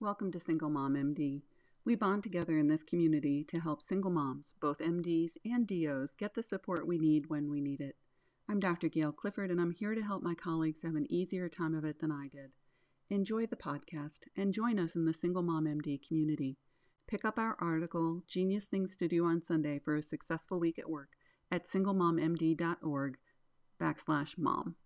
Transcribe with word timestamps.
Welcome 0.00 0.30
to 0.30 0.38
Single 0.38 0.70
Mom 0.70 0.94
MD. 0.94 1.42
We 1.84 1.96
bond 1.96 2.22
together 2.22 2.56
in 2.56 2.68
this 2.68 2.84
community 2.84 3.42
to 3.48 3.58
help 3.58 3.82
single 3.82 4.12
moms, 4.12 4.54
both 4.60 4.78
MDs 4.78 5.32
and 5.44 5.66
DOs, 5.66 6.12
get 6.16 6.34
the 6.34 6.42
support 6.44 6.86
we 6.86 6.98
need 6.98 7.28
when 7.28 7.50
we 7.50 7.60
need 7.60 7.80
it. 7.80 7.96
I'm 8.48 8.60
Dr. 8.60 8.88
Gail 8.88 9.10
Clifford, 9.10 9.50
and 9.50 9.60
I'm 9.60 9.72
here 9.72 9.96
to 9.96 10.00
help 10.02 10.22
my 10.22 10.36
colleagues 10.36 10.82
have 10.82 10.94
an 10.94 11.10
easier 11.10 11.48
time 11.48 11.74
of 11.74 11.84
it 11.84 11.98
than 11.98 12.12
I 12.12 12.28
did. 12.28 12.52
Enjoy 13.10 13.46
the 13.46 13.56
podcast 13.56 14.20
and 14.36 14.54
join 14.54 14.78
us 14.78 14.94
in 14.94 15.04
the 15.04 15.12
Single 15.12 15.42
Mom 15.42 15.66
MD 15.66 15.98
community. 16.06 16.58
Pick 17.08 17.24
up 17.24 17.36
our 17.36 17.56
article, 17.60 18.22
Genius 18.28 18.66
Things 18.66 18.94
to 18.98 19.08
Do 19.08 19.24
on 19.24 19.42
Sunday 19.42 19.80
for 19.80 19.96
a 19.96 20.02
Successful 20.02 20.60
Week 20.60 20.78
at 20.78 20.88
Work, 20.88 21.08
at 21.50 21.66
singlemommd.org 21.66 23.16
backslash 23.80 24.38
mom. 24.38 24.76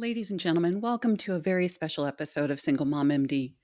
Ladies 0.00 0.30
and 0.30 0.38
gentlemen, 0.38 0.80
welcome 0.80 1.16
to 1.16 1.34
a 1.34 1.40
very 1.40 1.66
special 1.66 2.06
episode 2.06 2.52
of 2.52 2.60
Single 2.60 2.86
Mom 2.86 3.08
MD. 3.08 3.54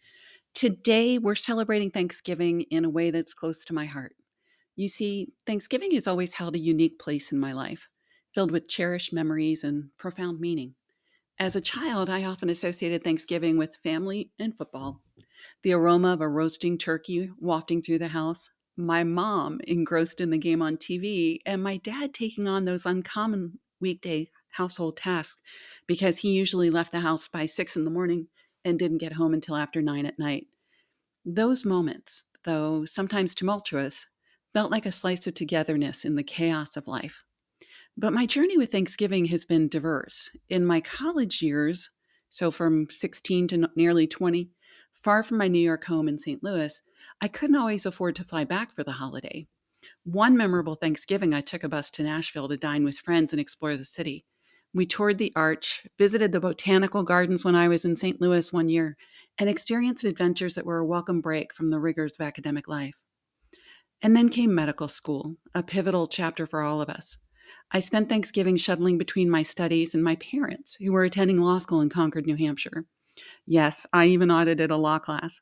Today, 0.52 1.16
we're 1.16 1.36
celebrating 1.36 1.92
Thanksgiving 1.92 2.62
in 2.72 2.84
a 2.84 2.90
way 2.90 3.12
that's 3.12 3.32
close 3.32 3.64
to 3.66 3.72
my 3.72 3.86
heart. 3.86 4.16
You 4.74 4.88
see, 4.88 5.28
Thanksgiving 5.46 5.92
has 5.92 6.08
always 6.08 6.34
held 6.34 6.56
a 6.56 6.58
unique 6.58 6.98
place 6.98 7.30
in 7.30 7.38
my 7.38 7.52
life, 7.52 7.88
filled 8.34 8.50
with 8.50 8.66
cherished 8.66 9.12
memories 9.12 9.62
and 9.62 9.90
profound 9.96 10.40
meaning. 10.40 10.74
As 11.38 11.54
a 11.54 11.60
child, 11.60 12.10
I 12.10 12.24
often 12.24 12.50
associated 12.50 13.04
Thanksgiving 13.04 13.56
with 13.56 13.78
family 13.84 14.32
and 14.36 14.58
football. 14.58 15.02
The 15.62 15.74
aroma 15.74 16.14
of 16.14 16.20
a 16.20 16.28
roasting 16.28 16.78
turkey 16.78 17.30
wafting 17.38 17.80
through 17.80 18.00
the 18.00 18.08
house, 18.08 18.50
my 18.76 19.04
mom 19.04 19.60
engrossed 19.68 20.20
in 20.20 20.30
the 20.30 20.38
game 20.38 20.62
on 20.62 20.78
TV, 20.78 21.38
and 21.46 21.62
my 21.62 21.76
dad 21.76 22.12
taking 22.12 22.48
on 22.48 22.64
those 22.64 22.86
uncommon 22.86 23.60
weekday 23.80 24.30
household 24.54 24.96
tasks 24.96 25.40
because 25.86 26.18
he 26.18 26.32
usually 26.32 26.70
left 26.70 26.92
the 26.92 27.00
house 27.00 27.28
by 27.28 27.46
six 27.46 27.76
in 27.76 27.84
the 27.84 27.90
morning 27.90 28.28
and 28.64 28.78
didn't 28.78 28.98
get 28.98 29.14
home 29.14 29.34
until 29.34 29.56
after 29.56 29.82
nine 29.82 30.06
at 30.06 30.18
night. 30.18 30.46
Those 31.24 31.64
moments, 31.64 32.24
though 32.44 32.84
sometimes 32.84 33.34
tumultuous, 33.34 34.06
felt 34.52 34.70
like 34.70 34.86
a 34.86 34.92
slice 34.92 35.26
of 35.26 35.34
togetherness 35.34 36.04
in 36.04 36.14
the 36.14 36.22
chaos 36.22 36.76
of 36.76 36.86
life. 36.86 37.24
But 37.96 38.12
my 38.12 38.26
journey 38.26 38.58
with 38.58 38.72
Thanksgiving 38.72 39.26
has 39.26 39.44
been 39.44 39.68
diverse. 39.68 40.30
In 40.48 40.64
my 40.66 40.80
college 40.80 41.42
years, 41.42 41.90
so 42.28 42.50
from 42.50 42.88
16 42.90 43.48
to 43.48 43.70
nearly 43.76 44.06
20, 44.06 44.50
far 44.92 45.22
from 45.22 45.38
my 45.38 45.48
New 45.48 45.60
York 45.60 45.84
home 45.84 46.08
in 46.08 46.18
St. 46.18 46.42
Louis, 46.42 46.82
I 47.20 47.28
couldn't 47.28 47.56
always 47.56 47.86
afford 47.86 48.16
to 48.16 48.24
fly 48.24 48.44
back 48.44 48.74
for 48.74 48.82
the 48.82 48.92
holiday. 48.92 49.46
One 50.04 50.36
memorable 50.36 50.74
Thanksgiving, 50.74 51.34
I 51.34 51.40
took 51.40 51.62
a 51.62 51.68
bus 51.68 51.90
to 51.92 52.02
Nashville 52.02 52.48
to 52.48 52.56
dine 52.56 52.84
with 52.84 52.98
friends 52.98 53.32
and 53.32 53.40
explore 53.40 53.76
the 53.76 53.84
city. 53.84 54.24
We 54.74 54.86
toured 54.86 55.18
the 55.18 55.32
Arch, 55.36 55.86
visited 55.98 56.32
the 56.32 56.40
botanical 56.40 57.04
gardens 57.04 57.44
when 57.44 57.54
I 57.54 57.68
was 57.68 57.84
in 57.84 57.94
St. 57.94 58.20
Louis 58.20 58.52
one 58.52 58.68
year, 58.68 58.96
and 59.38 59.48
experienced 59.48 60.02
adventures 60.02 60.54
that 60.54 60.66
were 60.66 60.78
a 60.78 60.84
welcome 60.84 61.20
break 61.20 61.54
from 61.54 61.70
the 61.70 61.78
rigors 61.78 62.16
of 62.18 62.26
academic 62.26 62.66
life. 62.66 62.96
And 64.02 64.16
then 64.16 64.28
came 64.28 64.52
medical 64.52 64.88
school, 64.88 65.36
a 65.54 65.62
pivotal 65.62 66.08
chapter 66.08 66.44
for 66.44 66.62
all 66.62 66.80
of 66.80 66.88
us. 66.88 67.16
I 67.70 67.78
spent 67.78 68.08
Thanksgiving 68.08 68.56
shuttling 68.56 68.98
between 68.98 69.30
my 69.30 69.44
studies 69.44 69.94
and 69.94 70.02
my 70.02 70.16
parents, 70.16 70.76
who 70.80 70.90
were 70.90 71.04
attending 71.04 71.38
law 71.38 71.58
school 71.58 71.80
in 71.80 71.88
Concord, 71.88 72.26
New 72.26 72.36
Hampshire. 72.36 72.84
Yes, 73.46 73.86
I 73.92 74.06
even 74.06 74.32
audited 74.32 74.72
a 74.72 74.76
law 74.76 74.98
class. 74.98 75.40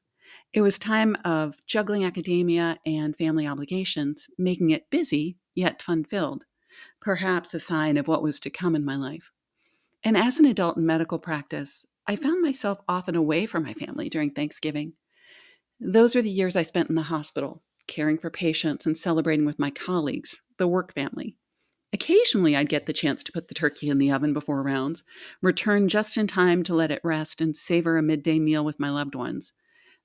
It 0.52 0.60
was 0.60 0.78
time 0.78 1.16
of 1.24 1.64
juggling 1.66 2.04
academia 2.04 2.76
and 2.84 3.16
family 3.16 3.46
obligations, 3.46 4.26
making 4.36 4.70
it 4.70 4.90
busy 4.90 5.38
yet 5.54 5.80
fun 5.80 6.04
filled 6.04 6.44
perhaps 7.02 7.52
a 7.52 7.60
sign 7.60 7.98
of 7.98 8.08
what 8.08 8.22
was 8.22 8.40
to 8.40 8.50
come 8.50 8.74
in 8.74 8.84
my 8.84 8.96
life. 8.96 9.30
And 10.04 10.16
as 10.16 10.38
an 10.38 10.46
adult 10.46 10.76
in 10.76 10.86
medical 10.86 11.18
practice, 11.18 11.84
I 12.06 12.16
found 12.16 12.40
myself 12.40 12.80
often 12.88 13.14
away 13.14 13.44
from 13.46 13.64
my 13.64 13.74
family 13.74 14.08
during 14.08 14.30
Thanksgiving. 14.30 14.94
Those 15.78 16.14
were 16.14 16.22
the 16.22 16.30
years 16.30 16.56
I 16.56 16.62
spent 16.62 16.88
in 16.88 16.94
the 16.94 17.02
hospital, 17.02 17.62
caring 17.86 18.18
for 18.18 18.30
patients 18.30 18.86
and 18.86 18.96
celebrating 18.96 19.44
with 19.44 19.58
my 19.58 19.70
colleagues, 19.70 20.40
the 20.56 20.66
work 20.66 20.94
family. 20.94 21.36
Occasionally, 21.92 22.56
I'd 22.56 22.68
get 22.68 22.86
the 22.86 22.92
chance 22.92 23.22
to 23.24 23.32
put 23.32 23.48
the 23.48 23.54
turkey 23.54 23.90
in 23.90 23.98
the 23.98 24.10
oven 24.10 24.32
before 24.32 24.62
rounds, 24.62 25.02
return 25.42 25.88
just 25.88 26.16
in 26.16 26.26
time 26.26 26.62
to 26.62 26.74
let 26.74 26.90
it 26.90 27.02
rest, 27.04 27.40
and 27.40 27.54
savor 27.54 27.98
a 27.98 28.02
midday 28.02 28.38
meal 28.38 28.64
with 28.64 28.80
my 28.80 28.88
loved 28.88 29.14
ones. 29.14 29.52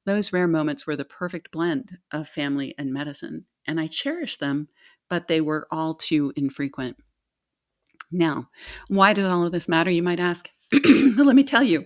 Those 0.06 0.34
rare 0.34 0.48
moments 0.48 0.86
were 0.86 0.96
the 0.96 1.06
perfect 1.06 1.52
blend 1.52 2.00
of 2.12 2.28
family 2.28 2.76
and 2.78 2.92
medicine, 2.92 3.46
and 3.68 3.80
I 3.80 3.88
cherish 3.88 4.38
them 4.38 4.70
but 5.10 5.28
they 5.28 5.42
were 5.42 5.68
all 5.72 5.96
too 5.96 6.34
infrequent. 6.36 6.98
Now, 8.12 8.50
why 8.88 9.14
does 9.14 9.26
all 9.26 9.46
of 9.46 9.52
this 9.52 9.68
matter, 9.68 9.92
you 9.92 10.04
might 10.04 10.20
ask? 10.20 10.50
Let 10.72 11.36
me 11.36 11.44
tell 11.44 11.64
you. 11.64 11.86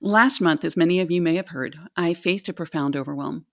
Last 0.00 0.40
month, 0.40 0.64
as 0.64 0.76
many 0.76 1.00
of 1.00 1.10
you 1.10 1.20
may 1.22 1.36
have 1.36 1.48
heard, 1.48 1.78
I 1.96 2.14
faced 2.14 2.48
a 2.48 2.54
profound 2.54 2.96
overwhelm. 2.96 3.46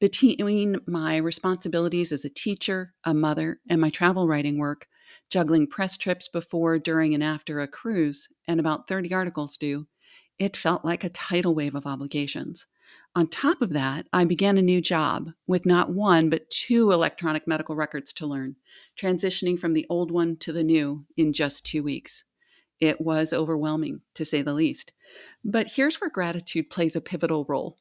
Between 0.00 0.76
my 0.86 1.16
responsibilities 1.16 2.12
as 2.12 2.24
a 2.24 2.30
teacher, 2.30 2.94
a 3.04 3.14
mother, 3.14 3.60
and 3.68 3.80
my 3.80 3.90
travel 3.90 4.26
writing 4.28 4.58
work, 4.58 4.86
juggling 5.30 5.66
press 5.66 5.96
trips 5.96 6.28
before, 6.28 6.78
during, 6.78 7.14
and 7.14 7.22
after 7.22 7.60
a 7.60 7.68
cruise, 7.68 8.28
and 8.46 8.58
about 8.58 8.88
30 8.88 9.12
articles 9.14 9.56
due, 9.56 9.86
it 10.38 10.56
felt 10.56 10.84
like 10.84 11.04
a 11.04 11.08
tidal 11.08 11.54
wave 11.54 11.74
of 11.74 11.86
obligations. 11.86 12.66
On 13.16 13.26
top 13.26 13.62
of 13.62 13.70
that, 13.70 14.06
I 14.12 14.26
began 14.26 14.58
a 14.58 14.62
new 14.62 14.82
job 14.82 15.30
with 15.46 15.64
not 15.64 15.90
one, 15.90 16.28
but 16.28 16.50
two 16.50 16.92
electronic 16.92 17.48
medical 17.48 17.74
records 17.74 18.12
to 18.12 18.26
learn, 18.26 18.56
transitioning 18.94 19.58
from 19.58 19.72
the 19.72 19.86
old 19.88 20.10
one 20.10 20.36
to 20.36 20.52
the 20.52 20.62
new 20.62 21.06
in 21.16 21.32
just 21.32 21.64
two 21.64 21.82
weeks. 21.82 22.24
It 22.78 23.00
was 23.00 23.32
overwhelming, 23.32 24.02
to 24.16 24.26
say 24.26 24.42
the 24.42 24.52
least. 24.52 24.92
But 25.42 25.72
here's 25.76 25.98
where 25.98 26.10
gratitude 26.10 26.68
plays 26.68 26.94
a 26.94 27.00
pivotal 27.00 27.46
role. 27.48 27.78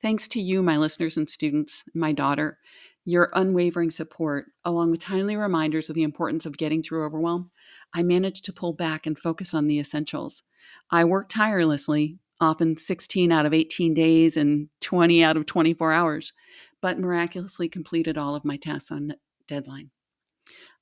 Thanks 0.00 0.28
to 0.28 0.40
you, 0.40 0.62
my 0.62 0.76
listeners 0.76 1.16
and 1.16 1.28
students, 1.28 1.82
my 1.92 2.12
daughter, 2.12 2.58
your 3.04 3.30
unwavering 3.34 3.90
support, 3.90 4.46
along 4.64 4.92
with 4.92 5.00
timely 5.00 5.34
reminders 5.34 5.88
of 5.88 5.96
the 5.96 6.04
importance 6.04 6.46
of 6.46 6.56
getting 6.56 6.84
through 6.84 7.04
overwhelm, 7.04 7.50
I 7.92 8.04
managed 8.04 8.44
to 8.44 8.52
pull 8.52 8.74
back 8.74 9.06
and 9.06 9.18
focus 9.18 9.54
on 9.54 9.66
the 9.66 9.80
essentials. 9.80 10.44
I 10.88 11.04
worked 11.04 11.32
tirelessly, 11.32 12.20
often 12.40 12.76
16 12.76 13.32
out 13.32 13.46
of 13.46 13.54
18 13.54 13.94
days 13.94 14.36
and 14.36 14.68
20 14.80 15.22
out 15.24 15.36
of 15.36 15.46
24 15.46 15.92
hours, 15.92 16.32
but 16.80 16.98
miraculously 16.98 17.68
completed 17.68 18.16
all 18.16 18.34
of 18.34 18.44
my 18.44 18.56
tasks 18.56 18.90
on 18.90 19.14
deadline. 19.46 19.90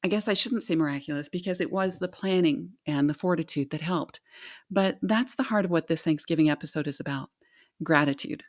I 0.05 0.09
guess 0.09 0.29
I 0.29 0.35
shouldn't 0.35 0.63
say 0.63 0.77
miraculous 0.77 1.29
because 1.29 1.61
it 1.61 1.73
was 1.73 1.99
the 1.99 2.09
planning 2.09 2.71
and 2.87 3.09
the 3.09 3.15
fortitude 3.15 3.71
that 3.71 3.81
helped. 3.81 4.21
But 4.71 4.99
that's 5.03 5.35
the 5.35 5.45
heart 5.45 5.65
of 5.65 5.71
what 5.71 5.89
this 5.89 6.05
Thanksgiving 6.05 6.51
episode 6.51 6.87
is 6.87 7.01
about 7.01 7.31
gratitude. 7.83 8.45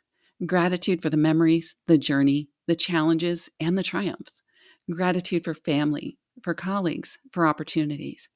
Gratitude 0.46 1.02
for 1.02 1.10
the 1.10 1.16
memories, 1.16 1.74
the 1.86 1.98
journey, 1.98 2.48
the 2.66 2.76
challenges, 2.76 3.50
and 3.58 3.76
the 3.76 3.82
triumphs. 3.82 4.42
Gratitude 4.90 5.44
for 5.44 5.54
family, 5.54 6.16
for 6.42 6.54
colleagues, 6.54 7.18
for 7.32 7.46
opportunities. 7.46 8.28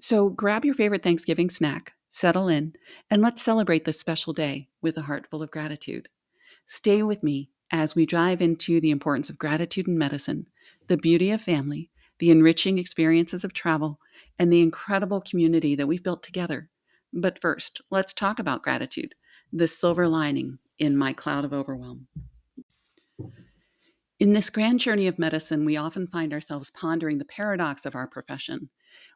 So 0.00 0.28
grab 0.28 0.64
your 0.64 0.74
favorite 0.74 1.02
Thanksgiving 1.02 1.50
snack, 1.50 1.94
Settle 2.10 2.48
in 2.48 2.74
and 3.08 3.22
let's 3.22 3.40
celebrate 3.40 3.84
this 3.84 3.98
special 3.98 4.32
day 4.32 4.68
with 4.82 4.98
a 4.98 5.02
heart 5.02 5.28
full 5.30 5.42
of 5.42 5.50
gratitude. 5.50 6.08
Stay 6.66 7.02
with 7.02 7.22
me 7.22 7.50
as 7.70 7.94
we 7.94 8.04
dive 8.04 8.42
into 8.42 8.80
the 8.80 8.90
importance 8.90 9.30
of 9.30 9.38
gratitude 9.38 9.86
in 9.86 9.96
medicine, 9.96 10.46
the 10.88 10.96
beauty 10.96 11.30
of 11.30 11.40
family, 11.40 11.88
the 12.18 12.30
enriching 12.30 12.78
experiences 12.78 13.44
of 13.44 13.52
travel, 13.52 14.00
and 14.38 14.52
the 14.52 14.60
incredible 14.60 15.20
community 15.20 15.76
that 15.76 15.86
we've 15.86 16.02
built 16.02 16.22
together. 16.22 16.68
But 17.12 17.40
first, 17.40 17.80
let's 17.90 18.12
talk 18.12 18.38
about 18.38 18.62
gratitude, 18.62 19.14
the 19.52 19.68
silver 19.68 20.08
lining 20.08 20.58
in 20.78 20.96
my 20.96 21.12
cloud 21.12 21.44
of 21.44 21.52
overwhelm. 21.52 22.08
In 24.18 24.32
this 24.32 24.50
grand 24.50 24.80
journey 24.80 25.06
of 25.06 25.18
medicine, 25.18 25.64
we 25.64 25.76
often 25.76 26.06
find 26.06 26.32
ourselves 26.32 26.70
pondering 26.70 27.18
the 27.18 27.24
paradox 27.24 27.86
of 27.86 27.94
our 27.94 28.06
profession 28.06 28.68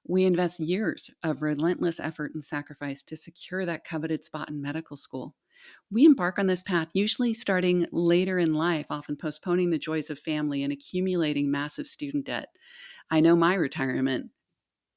we 0.07 0.25
invest 0.25 0.61
years 0.61 1.11
of 1.23 1.43
relentless 1.43 2.01
effort 2.01 2.33
and 2.35 2.45
sacrifice 2.45 3.03
to 3.05 3.17
secure 3.17 3.65
that 3.67 3.85
coveted 3.85 4.25
spot 4.25 4.49
in 4.49 4.63
medical 4.63 4.97
school. 4.97 5.35
We 5.91 6.05
embark 6.05 6.39
on 6.39 6.47
this 6.47 6.63
path 6.63 6.89
usually 6.93 7.35
starting 7.35 7.87
later 7.91 8.39
in 8.39 8.55
life, 8.55 8.87
often 8.91 9.17
postponing 9.17 9.71
the 9.71 9.79
joys 9.79 10.11
of 10.11 10.19
family 10.19 10.63
and 10.63 10.73
accumulating 10.73 11.51
massive 11.51 11.87
student 11.87 12.27
debt. 12.27 12.49
I 13.11 13.21
know 13.21 13.37
my 13.37 13.55
retirement 13.55 14.31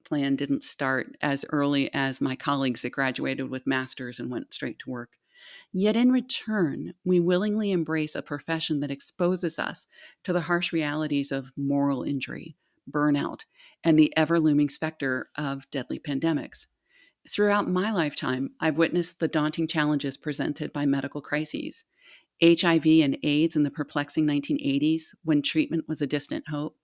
plan 0.04 0.36
didn't 0.36 0.64
start 0.64 1.16
as 1.22 1.46
early 1.50 1.94
as 1.94 2.22
my 2.22 2.36
colleagues 2.36 2.82
that 2.82 2.92
graduated 2.92 3.50
with 3.50 3.68
masters 3.68 4.20
and 4.20 4.32
went 4.32 4.54
straight 4.54 4.80
to 4.80 4.90
work. 4.90 5.12
Yet 5.74 5.96
in 5.96 6.12
return, 6.12 6.94
we 7.06 7.20
willingly 7.20 7.72
embrace 7.72 8.16
a 8.16 8.22
profession 8.22 8.80
that 8.80 8.92
exposes 8.92 9.60
us 9.60 9.86
to 10.24 10.34
the 10.34 10.42
harsh 10.42 10.74
realities 10.74 11.32
of 11.32 11.52
moral 11.56 12.04
injury, 12.04 12.56
burnout, 12.90 13.42
and 13.84 13.98
the 13.98 14.16
ever 14.18 14.40
looming 14.40 14.70
specter 14.70 15.30
of 15.38 15.70
deadly 15.70 16.00
pandemics. 16.00 16.66
Throughout 17.30 17.70
my 17.70 17.92
lifetime, 17.92 18.52
I've 18.60 18.78
witnessed 18.78 19.20
the 19.20 19.28
daunting 19.28 19.68
challenges 19.68 20.18
presented 20.18 20.72
by 20.72 20.86
medical 20.86 21.22
crises. 21.22 21.84
HIV 22.42 22.86
and 22.86 23.18
AIDS 23.24 23.56
in 23.56 23.64
the 23.64 23.72
perplexing 23.72 24.26
1980s, 24.26 25.16
when 25.24 25.42
treatment 25.42 25.86
was 25.88 26.02
a 26.02 26.08
distant 26.08 26.48
hope, 26.48 26.78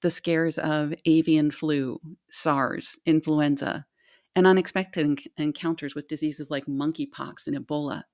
the 0.00 0.10
scares 0.10 0.58
of 0.58 0.94
avian 1.06 1.50
flu, 1.50 2.00
SARS, 2.30 2.98
influenza, 3.04 3.86
and 4.34 4.46
unexpected 4.46 5.20
encounters 5.36 5.94
with 5.94 6.08
diseases 6.08 6.50
like 6.50 6.66
monkeypox 6.66 7.46
and 7.46 7.56
Ebola, 7.56 8.04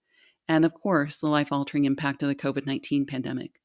and 0.48 0.64
of 0.64 0.74
course, 0.74 1.16
the 1.16 1.28
life 1.28 1.52
altering 1.52 1.84
impact 1.84 2.22
of 2.22 2.28
the 2.28 2.34
COVID 2.34 2.66
19 2.66 3.06
pandemic. 3.06 3.60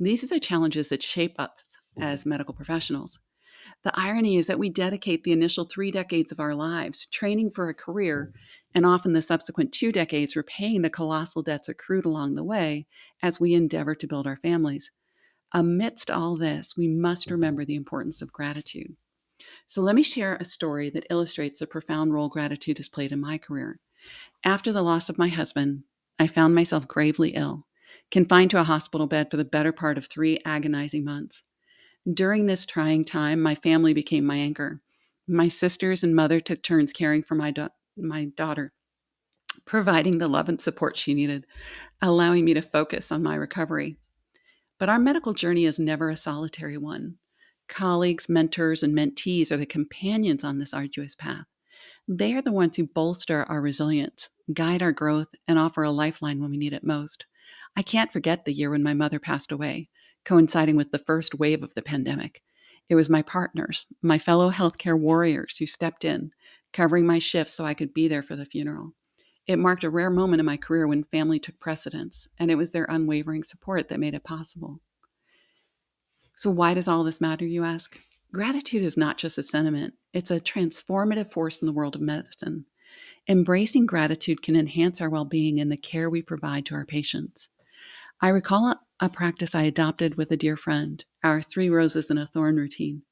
These 0.00 0.24
are 0.24 0.28
the 0.28 0.40
challenges 0.40 0.88
that 0.88 1.02
shape 1.02 1.38
us 1.38 1.50
as 1.98 2.26
medical 2.26 2.54
professionals. 2.54 3.18
The 3.82 3.98
irony 3.98 4.36
is 4.36 4.46
that 4.46 4.58
we 4.58 4.68
dedicate 4.68 5.24
the 5.24 5.32
initial 5.32 5.64
three 5.64 5.90
decades 5.90 6.32
of 6.32 6.40
our 6.40 6.54
lives 6.54 7.06
training 7.06 7.50
for 7.52 7.68
a 7.68 7.74
career, 7.74 8.32
and 8.74 8.84
often 8.84 9.12
the 9.12 9.22
subsequent 9.22 9.72
two 9.72 9.92
decades 9.92 10.36
repaying 10.36 10.82
the 10.82 10.90
colossal 10.90 11.42
debts 11.42 11.68
accrued 11.68 12.04
along 12.04 12.34
the 12.34 12.44
way 12.44 12.86
as 13.22 13.40
we 13.40 13.54
endeavor 13.54 13.94
to 13.94 14.06
build 14.06 14.26
our 14.26 14.36
families. 14.36 14.90
Amidst 15.52 16.10
all 16.10 16.36
this, 16.36 16.76
we 16.76 16.88
must 16.88 17.30
remember 17.30 17.64
the 17.64 17.76
importance 17.76 18.20
of 18.20 18.32
gratitude. 18.32 18.96
So, 19.66 19.82
let 19.82 19.94
me 19.94 20.02
share 20.02 20.36
a 20.36 20.44
story 20.44 20.90
that 20.90 21.06
illustrates 21.10 21.60
the 21.60 21.66
profound 21.66 22.12
role 22.12 22.28
gratitude 22.28 22.78
has 22.78 22.88
played 22.88 23.12
in 23.12 23.20
my 23.20 23.38
career. 23.38 23.78
After 24.44 24.72
the 24.72 24.82
loss 24.82 25.08
of 25.08 25.18
my 25.18 25.28
husband, 25.28 25.84
I 26.18 26.26
found 26.26 26.54
myself 26.54 26.86
gravely 26.86 27.30
ill, 27.30 27.66
confined 28.10 28.50
to 28.50 28.60
a 28.60 28.64
hospital 28.64 29.06
bed 29.06 29.30
for 29.30 29.36
the 29.36 29.44
better 29.44 29.72
part 29.72 29.96
of 29.96 30.06
three 30.06 30.38
agonizing 30.44 31.04
months. 31.04 31.42
During 32.12 32.44
this 32.44 32.66
trying 32.66 33.04
time, 33.04 33.40
my 33.40 33.54
family 33.54 33.94
became 33.94 34.26
my 34.26 34.36
anchor. 34.36 34.82
My 35.26 35.48
sisters 35.48 36.02
and 36.02 36.14
mother 36.14 36.38
took 36.38 36.62
turns 36.62 36.92
caring 36.92 37.22
for 37.22 37.34
my, 37.34 37.54
my 37.96 38.26
daughter, 38.26 38.74
providing 39.64 40.18
the 40.18 40.28
love 40.28 40.50
and 40.50 40.60
support 40.60 40.98
she 40.98 41.14
needed, 41.14 41.46
allowing 42.02 42.44
me 42.44 42.52
to 42.52 42.60
focus 42.60 43.10
on 43.10 43.22
my 43.22 43.34
recovery. 43.34 43.96
But 44.78 44.90
our 44.90 44.98
medical 44.98 45.32
journey 45.32 45.64
is 45.64 45.78
never 45.78 46.10
a 46.10 46.16
solitary 46.16 46.76
one. 46.76 47.16
Colleagues, 47.68 48.28
mentors, 48.28 48.82
and 48.82 48.94
mentees 48.94 49.50
are 49.50 49.56
the 49.56 49.64
companions 49.64 50.44
on 50.44 50.58
this 50.58 50.74
arduous 50.74 51.14
path. 51.14 51.46
They 52.06 52.34
are 52.34 52.42
the 52.42 52.52
ones 52.52 52.76
who 52.76 52.86
bolster 52.86 53.44
our 53.44 53.62
resilience, 53.62 54.28
guide 54.52 54.82
our 54.82 54.92
growth, 54.92 55.28
and 55.48 55.58
offer 55.58 55.82
a 55.82 55.90
lifeline 55.90 56.42
when 56.42 56.50
we 56.50 56.58
need 56.58 56.74
it 56.74 56.84
most. 56.84 57.24
I 57.74 57.80
can't 57.82 58.12
forget 58.12 58.44
the 58.44 58.52
year 58.52 58.70
when 58.70 58.82
my 58.82 58.92
mother 58.92 59.18
passed 59.18 59.50
away 59.50 59.88
coinciding 60.24 60.76
with 60.76 60.90
the 60.90 60.98
first 60.98 61.34
wave 61.34 61.62
of 61.62 61.74
the 61.74 61.82
pandemic. 61.82 62.42
It 62.88 62.94
was 62.94 63.08
my 63.08 63.22
partners, 63.22 63.86
my 64.02 64.18
fellow 64.18 64.50
healthcare 64.50 64.98
warriors 64.98 65.56
who 65.58 65.66
stepped 65.66 66.04
in, 66.04 66.30
covering 66.72 67.06
my 67.06 67.18
shifts 67.18 67.54
so 67.54 67.64
I 67.64 67.74
could 67.74 67.94
be 67.94 68.08
there 68.08 68.22
for 68.22 68.36
the 68.36 68.44
funeral. 68.44 68.92
It 69.46 69.58
marked 69.58 69.84
a 69.84 69.90
rare 69.90 70.10
moment 70.10 70.40
in 70.40 70.46
my 70.46 70.56
career 70.56 70.86
when 70.86 71.04
family 71.04 71.38
took 71.38 71.60
precedence, 71.60 72.28
and 72.38 72.50
it 72.50 72.56
was 72.56 72.72
their 72.72 72.86
unwavering 72.88 73.42
support 73.42 73.88
that 73.88 74.00
made 74.00 74.14
it 74.14 74.24
possible. 74.24 74.80
So, 76.34 76.50
why 76.50 76.74
does 76.74 76.88
all 76.88 77.04
this 77.04 77.20
matter, 77.20 77.44
you 77.44 77.62
ask? 77.62 77.98
Gratitude 78.32 78.82
is 78.82 78.96
not 78.96 79.18
just 79.18 79.38
a 79.38 79.42
sentiment, 79.42 79.94
it's 80.12 80.30
a 80.30 80.40
transformative 80.40 81.30
force 81.30 81.60
in 81.60 81.66
the 81.66 81.72
world 81.72 81.94
of 81.94 82.00
medicine. 82.00 82.66
Embracing 83.28 83.86
gratitude 83.86 84.42
can 84.42 84.56
enhance 84.56 85.00
our 85.00 85.08
well 85.08 85.24
being 85.24 85.60
and 85.60 85.70
the 85.70 85.76
care 85.76 86.10
we 86.10 86.22
provide 86.22 86.66
to 86.66 86.74
our 86.74 86.84
patients. 86.84 87.48
I 88.20 88.28
recall 88.28 88.74
a 89.00 89.08
practice 89.08 89.54
I 89.54 89.62
adopted 89.62 90.16
with 90.16 90.30
a 90.30 90.36
dear 90.36 90.56
friend, 90.56 91.04
our 91.22 91.42
three 91.42 91.68
roses 91.68 92.10
and 92.10 92.18
a 92.18 92.26
thorn 92.26 92.56
routine. 92.56 93.02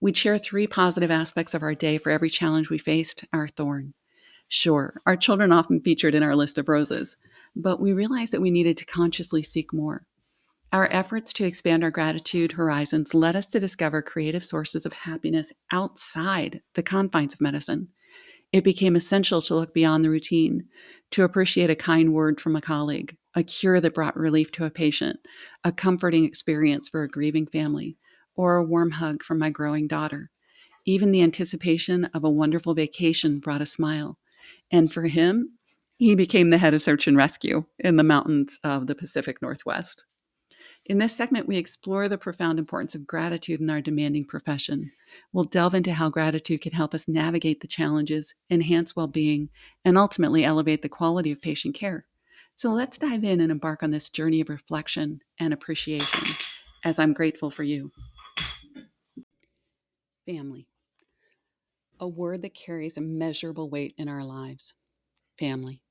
We'd 0.00 0.16
share 0.16 0.38
three 0.38 0.66
positive 0.66 1.10
aspects 1.10 1.54
of 1.54 1.62
our 1.62 1.74
day 1.74 1.98
for 1.98 2.10
every 2.10 2.30
challenge 2.30 2.70
we 2.70 2.78
faced, 2.78 3.24
our 3.32 3.48
thorn. 3.48 3.94
Sure, 4.48 5.00
our 5.04 5.16
children 5.16 5.52
often 5.52 5.80
featured 5.80 6.14
in 6.14 6.22
our 6.22 6.36
list 6.36 6.58
of 6.58 6.68
roses, 6.68 7.16
but 7.54 7.80
we 7.80 7.92
realized 7.92 8.32
that 8.32 8.40
we 8.40 8.50
needed 8.50 8.76
to 8.78 8.84
consciously 8.84 9.42
seek 9.42 9.72
more. 9.72 10.06
Our 10.72 10.88
efforts 10.90 11.32
to 11.34 11.44
expand 11.44 11.84
our 11.84 11.90
gratitude 11.90 12.52
horizons 12.52 13.14
led 13.14 13.36
us 13.36 13.46
to 13.46 13.60
discover 13.60 14.02
creative 14.02 14.44
sources 14.44 14.84
of 14.84 14.92
happiness 14.92 15.52
outside 15.72 16.60
the 16.74 16.82
confines 16.82 17.34
of 17.34 17.40
medicine. 17.40 17.88
It 18.52 18.64
became 18.64 18.96
essential 18.96 19.42
to 19.42 19.54
look 19.54 19.74
beyond 19.74 20.04
the 20.04 20.10
routine, 20.10 20.66
to 21.12 21.24
appreciate 21.24 21.70
a 21.70 21.76
kind 21.76 22.12
word 22.12 22.40
from 22.40 22.56
a 22.56 22.60
colleague, 22.60 23.16
a 23.36 23.44
cure 23.44 23.80
that 23.80 23.94
brought 23.94 24.16
relief 24.16 24.50
to 24.50 24.64
a 24.64 24.70
patient, 24.70 25.20
a 25.62 25.70
comforting 25.70 26.24
experience 26.24 26.88
for 26.88 27.02
a 27.02 27.08
grieving 27.08 27.46
family, 27.46 27.98
or 28.34 28.56
a 28.56 28.64
warm 28.64 28.92
hug 28.92 29.22
from 29.22 29.38
my 29.38 29.50
growing 29.50 29.86
daughter. 29.86 30.30
Even 30.86 31.12
the 31.12 31.22
anticipation 31.22 32.06
of 32.06 32.24
a 32.24 32.30
wonderful 32.30 32.74
vacation 32.74 33.38
brought 33.38 33.60
a 33.60 33.66
smile. 33.66 34.18
And 34.70 34.92
for 34.92 35.02
him, 35.02 35.58
he 35.98 36.14
became 36.14 36.48
the 36.48 36.58
head 36.58 36.74
of 36.74 36.82
search 36.82 37.06
and 37.06 37.16
rescue 37.16 37.64
in 37.78 37.96
the 37.96 38.02
mountains 38.02 38.58
of 38.64 38.86
the 38.86 38.94
Pacific 38.94 39.42
Northwest. 39.42 40.04
In 40.86 40.98
this 40.98 41.16
segment, 41.16 41.48
we 41.48 41.56
explore 41.56 42.08
the 42.08 42.18
profound 42.18 42.58
importance 42.58 42.94
of 42.94 43.06
gratitude 43.06 43.60
in 43.60 43.68
our 43.68 43.80
demanding 43.80 44.24
profession. 44.24 44.92
We'll 45.32 45.44
delve 45.44 45.74
into 45.74 45.92
how 45.92 46.08
gratitude 46.08 46.60
can 46.60 46.72
help 46.72 46.94
us 46.94 47.08
navigate 47.08 47.60
the 47.60 47.66
challenges, 47.66 48.34
enhance 48.50 48.94
well 48.94 49.08
being, 49.08 49.48
and 49.84 49.98
ultimately 49.98 50.44
elevate 50.44 50.82
the 50.82 50.88
quality 50.88 51.32
of 51.32 51.42
patient 51.42 51.74
care. 51.74 52.06
So 52.58 52.72
let's 52.72 52.96
dive 52.96 53.22
in 53.22 53.42
and 53.42 53.52
embark 53.52 53.82
on 53.82 53.90
this 53.90 54.08
journey 54.08 54.40
of 54.40 54.48
reflection 54.48 55.20
and 55.38 55.52
appreciation 55.52 56.26
as 56.84 56.98
I'm 56.98 57.12
grateful 57.12 57.50
for 57.50 57.62
you. 57.62 57.92
Family. 60.24 60.66
A 62.00 62.08
word 62.08 62.40
that 62.42 62.54
carries 62.54 62.96
immeasurable 62.96 63.68
weight 63.68 63.94
in 63.98 64.08
our 64.08 64.24
lives. 64.24 64.72
Family. 65.38 65.82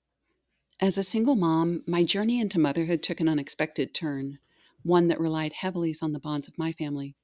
As 0.82 0.98
a 0.98 1.04
single 1.04 1.36
mom, 1.36 1.84
my 1.86 2.04
journey 2.04 2.42
into 2.42 2.58
motherhood 2.58 3.04
took 3.04 3.20
an 3.20 3.30
unexpected 3.30 3.94
turn, 3.94 4.40
one 4.82 5.08
that 5.10 5.20
relied 5.20 5.54
heavily 5.54 5.96
on 6.02 6.14
the 6.14 6.20
bonds 6.20 6.48
of 6.48 6.58
my 6.58 6.72
family. 6.72 7.16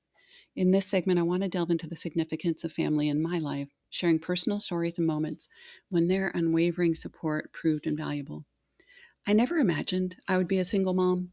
In 0.56 0.70
this 0.70 0.86
segment, 0.86 1.18
I 1.18 1.24
want 1.24 1.42
to 1.42 1.50
delve 1.50 1.72
into 1.72 1.88
the 1.88 1.96
significance 1.96 2.64
of 2.64 2.74
family 2.74 3.10
in 3.10 3.20
my 3.20 3.40
life, 3.40 3.70
sharing 3.90 4.20
personal 4.20 4.60
stories 4.60 5.00
and 5.00 5.08
moments 5.08 5.50
when 5.90 6.08
their 6.08 6.30
unwavering 6.36 6.94
support 6.94 7.52
proved 7.54 7.88
invaluable. 7.88 8.46
I 9.28 9.34
never 9.34 9.60
imagined 9.60 10.18
I 10.28 10.38
would 10.38 10.48
be 10.48 10.58
a 10.58 10.66
single 10.66 10.94
mom, 10.94 11.32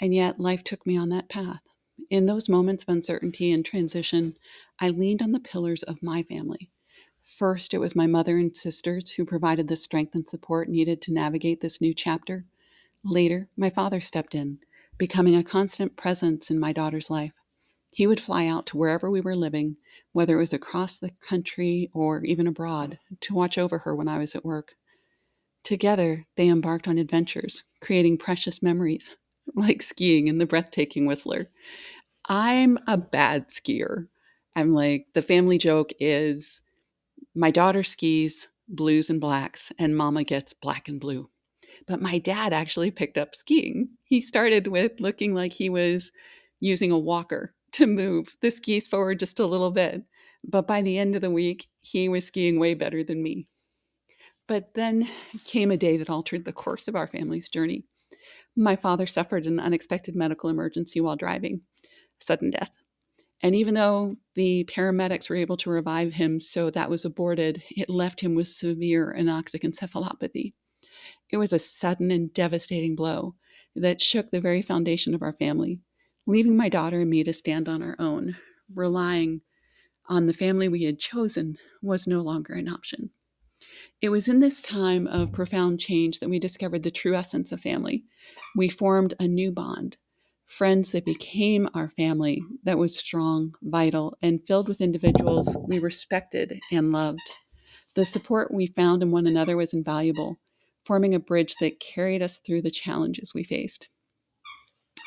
and 0.00 0.14
yet 0.14 0.40
life 0.40 0.64
took 0.64 0.86
me 0.86 0.96
on 0.96 1.10
that 1.10 1.28
path. 1.28 1.60
In 2.08 2.26
those 2.26 2.48
moments 2.48 2.82
of 2.82 2.88
uncertainty 2.88 3.52
and 3.52 3.64
transition, 3.64 4.36
I 4.80 4.88
leaned 4.88 5.22
on 5.22 5.32
the 5.32 5.40
pillars 5.40 5.82
of 5.82 6.02
my 6.02 6.22
family. 6.22 6.70
First, 7.22 7.74
it 7.74 7.78
was 7.78 7.96
my 7.96 8.06
mother 8.06 8.38
and 8.38 8.56
sisters 8.56 9.10
who 9.10 9.24
provided 9.24 9.68
the 9.68 9.76
strength 9.76 10.14
and 10.14 10.28
support 10.28 10.68
needed 10.68 11.02
to 11.02 11.12
navigate 11.12 11.60
this 11.60 11.80
new 11.80 11.92
chapter. 11.92 12.46
Later, 13.04 13.48
my 13.56 13.68
father 13.68 14.00
stepped 14.00 14.34
in, 14.34 14.58
becoming 14.96 15.34
a 15.34 15.44
constant 15.44 15.96
presence 15.96 16.50
in 16.50 16.58
my 16.58 16.72
daughter's 16.72 17.10
life. 17.10 17.32
He 17.90 18.06
would 18.06 18.20
fly 18.20 18.46
out 18.46 18.66
to 18.66 18.76
wherever 18.76 19.10
we 19.10 19.20
were 19.20 19.36
living, 19.36 19.76
whether 20.12 20.36
it 20.36 20.40
was 20.40 20.52
across 20.52 20.98
the 20.98 21.10
country 21.20 21.90
or 21.92 22.24
even 22.24 22.46
abroad, 22.46 22.98
to 23.20 23.34
watch 23.34 23.58
over 23.58 23.80
her 23.80 23.94
when 23.94 24.08
I 24.08 24.18
was 24.18 24.34
at 24.34 24.44
work. 24.44 24.74
Together, 25.66 26.24
they 26.36 26.46
embarked 26.46 26.86
on 26.86 26.96
adventures, 26.96 27.64
creating 27.80 28.16
precious 28.16 28.62
memories, 28.62 29.16
like 29.56 29.82
skiing 29.82 30.28
in 30.28 30.38
the 30.38 30.46
breathtaking 30.46 31.06
Whistler. 31.06 31.50
I'm 32.28 32.78
a 32.86 32.96
bad 32.96 33.48
skier. 33.48 34.06
I'm 34.54 34.74
like, 34.74 35.06
the 35.14 35.22
family 35.22 35.58
joke 35.58 35.90
is 35.98 36.62
my 37.34 37.50
daughter 37.50 37.82
skis 37.82 38.46
blues 38.68 39.10
and 39.10 39.20
blacks, 39.20 39.72
and 39.76 39.96
mama 39.96 40.22
gets 40.22 40.52
black 40.52 40.86
and 40.86 41.00
blue. 41.00 41.28
But 41.88 42.00
my 42.00 42.20
dad 42.20 42.52
actually 42.52 42.92
picked 42.92 43.18
up 43.18 43.34
skiing. 43.34 43.88
He 44.04 44.20
started 44.20 44.68
with 44.68 44.92
looking 45.00 45.34
like 45.34 45.52
he 45.52 45.68
was 45.68 46.12
using 46.60 46.92
a 46.92 46.98
walker 46.98 47.56
to 47.72 47.88
move 47.88 48.36
the 48.40 48.52
skis 48.52 48.86
forward 48.86 49.18
just 49.18 49.40
a 49.40 49.46
little 49.46 49.72
bit. 49.72 50.04
But 50.44 50.68
by 50.68 50.82
the 50.82 50.96
end 50.96 51.16
of 51.16 51.22
the 51.22 51.30
week, 51.32 51.66
he 51.80 52.08
was 52.08 52.24
skiing 52.24 52.60
way 52.60 52.74
better 52.74 53.02
than 53.02 53.20
me. 53.20 53.48
But 54.46 54.74
then 54.74 55.08
came 55.44 55.70
a 55.70 55.76
day 55.76 55.96
that 55.96 56.10
altered 56.10 56.44
the 56.44 56.52
course 56.52 56.88
of 56.88 56.94
our 56.94 57.06
family's 57.06 57.48
journey. 57.48 57.84
My 58.54 58.76
father 58.76 59.06
suffered 59.06 59.46
an 59.46 59.60
unexpected 59.60 60.14
medical 60.14 60.48
emergency 60.48 61.00
while 61.00 61.16
driving, 61.16 61.62
sudden 62.20 62.50
death. 62.50 62.70
And 63.42 63.54
even 63.54 63.74
though 63.74 64.16
the 64.34 64.64
paramedics 64.64 65.28
were 65.28 65.36
able 65.36 65.56
to 65.58 65.70
revive 65.70 66.14
him, 66.14 66.40
so 66.40 66.70
that 66.70 66.88
was 66.88 67.04
aborted, 67.04 67.62
it 67.70 67.90
left 67.90 68.20
him 68.20 68.34
with 68.34 68.48
severe 68.48 69.14
anoxic 69.18 69.62
encephalopathy. 69.62 70.54
It 71.30 71.36
was 71.36 71.52
a 71.52 71.58
sudden 71.58 72.10
and 72.10 72.32
devastating 72.32 72.96
blow 72.96 73.34
that 73.74 74.00
shook 74.00 74.30
the 74.30 74.40
very 74.40 74.62
foundation 74.62 75.14
of 75.14 75.22
our 75.22 75.34
family, 75.34 75.80
leaving 76.26 76.56
my 76.56 76.70
daughter 76.70 77.02
and 77.02 77.10
me 77.10 77.24
to 77.24 77.32
stand 77.32 77.68
on 77.68 77.82
our 77.82 77.96
own. 77.98 78.36
Relying 78.74 79.42
on 80.06 80.26
the 80.26 80.32
family 80.32 80.68
we 80.68 80.84
had 80.84 80.98
chosen 80.98 81.58
was 81.82 82.06
no 82.06 82.22
longer 82.22 82.54
an 82.54 82.68
option. 82.68 83.10
It 84.02 84.10
was 84.10 84.28
in 84.28 84.40
this 84.40 84.60
time 84.60 85.06
of 85.06 85.32
profound 85.32 85.80
change 85.80 86.20
that 86.20 86.28
we 86.28 86.38
discovered 86.38 86.82
the 86.82 86.90
true 86.90 87.14
essence 87.14 87.50
of 87.50 87.60
family. 87.60 88.04
We 88.54 88.68
formed 88.68 89.14
a 89.18 89.26
new 89.26 89.50
bond, 89.50 89.96
friends 90.44 90.92
that 90.92 91.06
became 91.06 91.68
our 91.72 91.88
family 91.88 92.42
that 92.64 92.76
was 92.76 92.94
strong, 92.94 93.54
vital, 93.62 94.18
and 94.20 94.46
filled 94.46 94.68
with 94.68 94.82
individuals 94.82 95.56
we 95.66 95.78
respected 95.78 96.60
and 96.70 96.92
loved. 96.92 97.22
The 97.94 98.04
support 98.04 98.52
we 98.52 98.66
found 98.66 99.02
in 99.02 99.10
one 99.10 99.26
another 99.26 99.56
was 99.56 99.72
invaluable, 99.72 100.38
forming 100.84 101.14
a 101.14 101.18
bridge 101.18 101.56
that 101.60 101.80
carried 101.80 102.20
us 102.20 102.38
through 102.38 102.62
the 102.62 102.70
challenges 102.70 103.32
we 103.34 103.44
faced. 103.44 103.88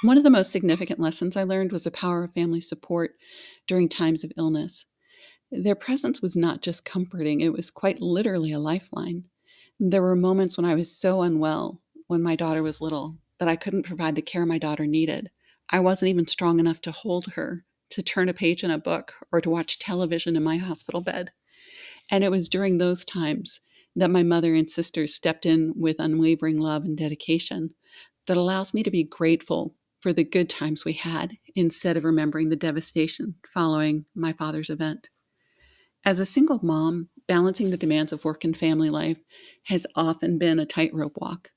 One 0.02 0.18
of 0.18 0.24
the 0.24 0.32
most 0.32 0.52
significant 0.52 1.00
lessons 1.00 1.38
I 1.38 1.44
learned 1.44 1.72
was 1.72 1.84
the 1.84 1.92
power 1.92 2.24
of 2.24 2.34
family 2.34 2.62
support 2.62 3.16
during 3.68 3.88
times 3.88 4.24
of 4.24 4.32
illness. 4.36 4.86
Their 5.52 5.76
presence 5.76 6.22
was 6.22 6.38
not 6.38 6.62
just 6.62 6.86
comforting, 6.86 7.42
it 7.42 7.52
was 7.52 7.72
quite 7.72 8.02
literally 8.02 8.52
a 8.52 8.60
lifeline. 8.60 9.24
There 9.80 10.02
were 10.02 10.16
moments 10.16 10.58
when 10.58 10.66
I 10.66 10.76
was 10.76 10.96
so 10.96 11.22
unwell 11.22 11.82
when 12.08 12.22
my 12.22 12.36
daughter 12.36 12.62
was 12.62 12.82
little 12.82 13.18
that 13.40 13.48
I 13.48 13.56
couldn't 13.56 13.84
provide 13.84 14.16
the 14.16 14.22
care 14.22 14.46
my 14.46 14.60
daughter 14.60 14.86
needed. 14.86 15.32
I 15.70 15.80
wasn't 15.80 16.10
even 16.10 16.28
strong 16.28 16.60
enough 16.60 16.82
to 16.82 16.92
hold 16.92 17.34
her, 17.34 17.66
to 17.92 18.04
turn 18.04 18.30
a 18.30 18.34
page 18.34 18.64
in 18.64 18.70
a 18.70 18.78
book, 18.78 19.14
or 19.32 19.42
to 19.42 19.50
watch 19.50 19.80
television 19.80 20.36
in 20.36 20.44
my 20.44 20.58
hospital 20.58 21.02
bed. 21.02 21.32
And 22.12 22.24
it 22.24 22.30
was 22.30 22.50
during 22.50 22.78
those 22.78 23.04
times 23.04 23.60
that 23.96 24.12
my 24.12 24.22
mother 24.22 24.54
and 24.54 24.70
sisters 24.70 25.16
stepped 25.16 25.46
in 25.46 25.74
with 25.76 25.96
unwavering 26.00 26.60
love 26.60 26.86
and 26.86 26.98
dedication 26.98 27.74
that 28.28 28.38
allows 28.38 28.74
me 28.74 28.84
to 28.84 28.92
be 28.92 29.04
grateful 29.04 29.74
for 30.02 30.14
the 30.14 30.24
good 30.24 30.50
times 30.50 30.86
we 30.86 30.94
had 30.94 31.38
instead 31.56 31.98
of 31.98 32.04
remembering 32.04 32.50
the 32.50 32.56
devastation 32.56 33.36
following 33.52 34.06
my 34.14 34.32
father's 34.34 34.70
event. 34.70 35.10
As 36.06 36.20
a 36.20 36.26
single 36.26 36.60
mom, 36.64 37.10
balancing 37.28 37.70
the 37.70 37.78
demands 37.78 38.14
of 38.14 38.24
work 38.24 38.44
and 38.46 38.58
family 38.58 38.90
life 38.90 39.18
has 39.66 39.86
often 39.96 40.38
been 40.38 40.58
a 40.58 40.66
tightrope 40.66 41.18
walk. 41.18 41.50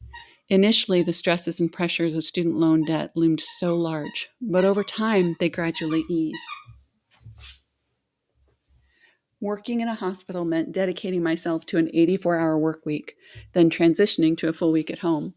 Initially, 0.49 1.03
the 1.03 1.13
stresses 1.13 1.61
and 1.61 1.73
pressures 1.73 2.15
of 2.15 2.25
student 2.25 2.57
loan 2.57 2.83
debt 2.83 3.13
loomed 3.15 3.41
so 3.41 3.77
large, 3.77 4.29
but 4.41 4.65
over 4.65 4.83
time, 4.83 5.37
they 5.39 5.49
gradually 5.49 6.05
eased. 6.11 6.39
Working 9.41 9.81
in 9.81 9.89
a 9.89 9.95
hospital 9.95 10.45
meant 10.45 10.73
dedicating 10.73 11.23
myself 11.23 11.65
to 11.67 11.79
an 11.79 11.89
84 11.93 12.37
hour 12.37 12.59
work 12.59 12.85
week, 12.85 13.15
then 13.55 13.71
transitioning 13.71 14.37
to 14.39 14.49
a 14.49 14.53
full 14.53 14.73
week 14.73 14.91
at 14.91 15.01
home. 15.01 15.35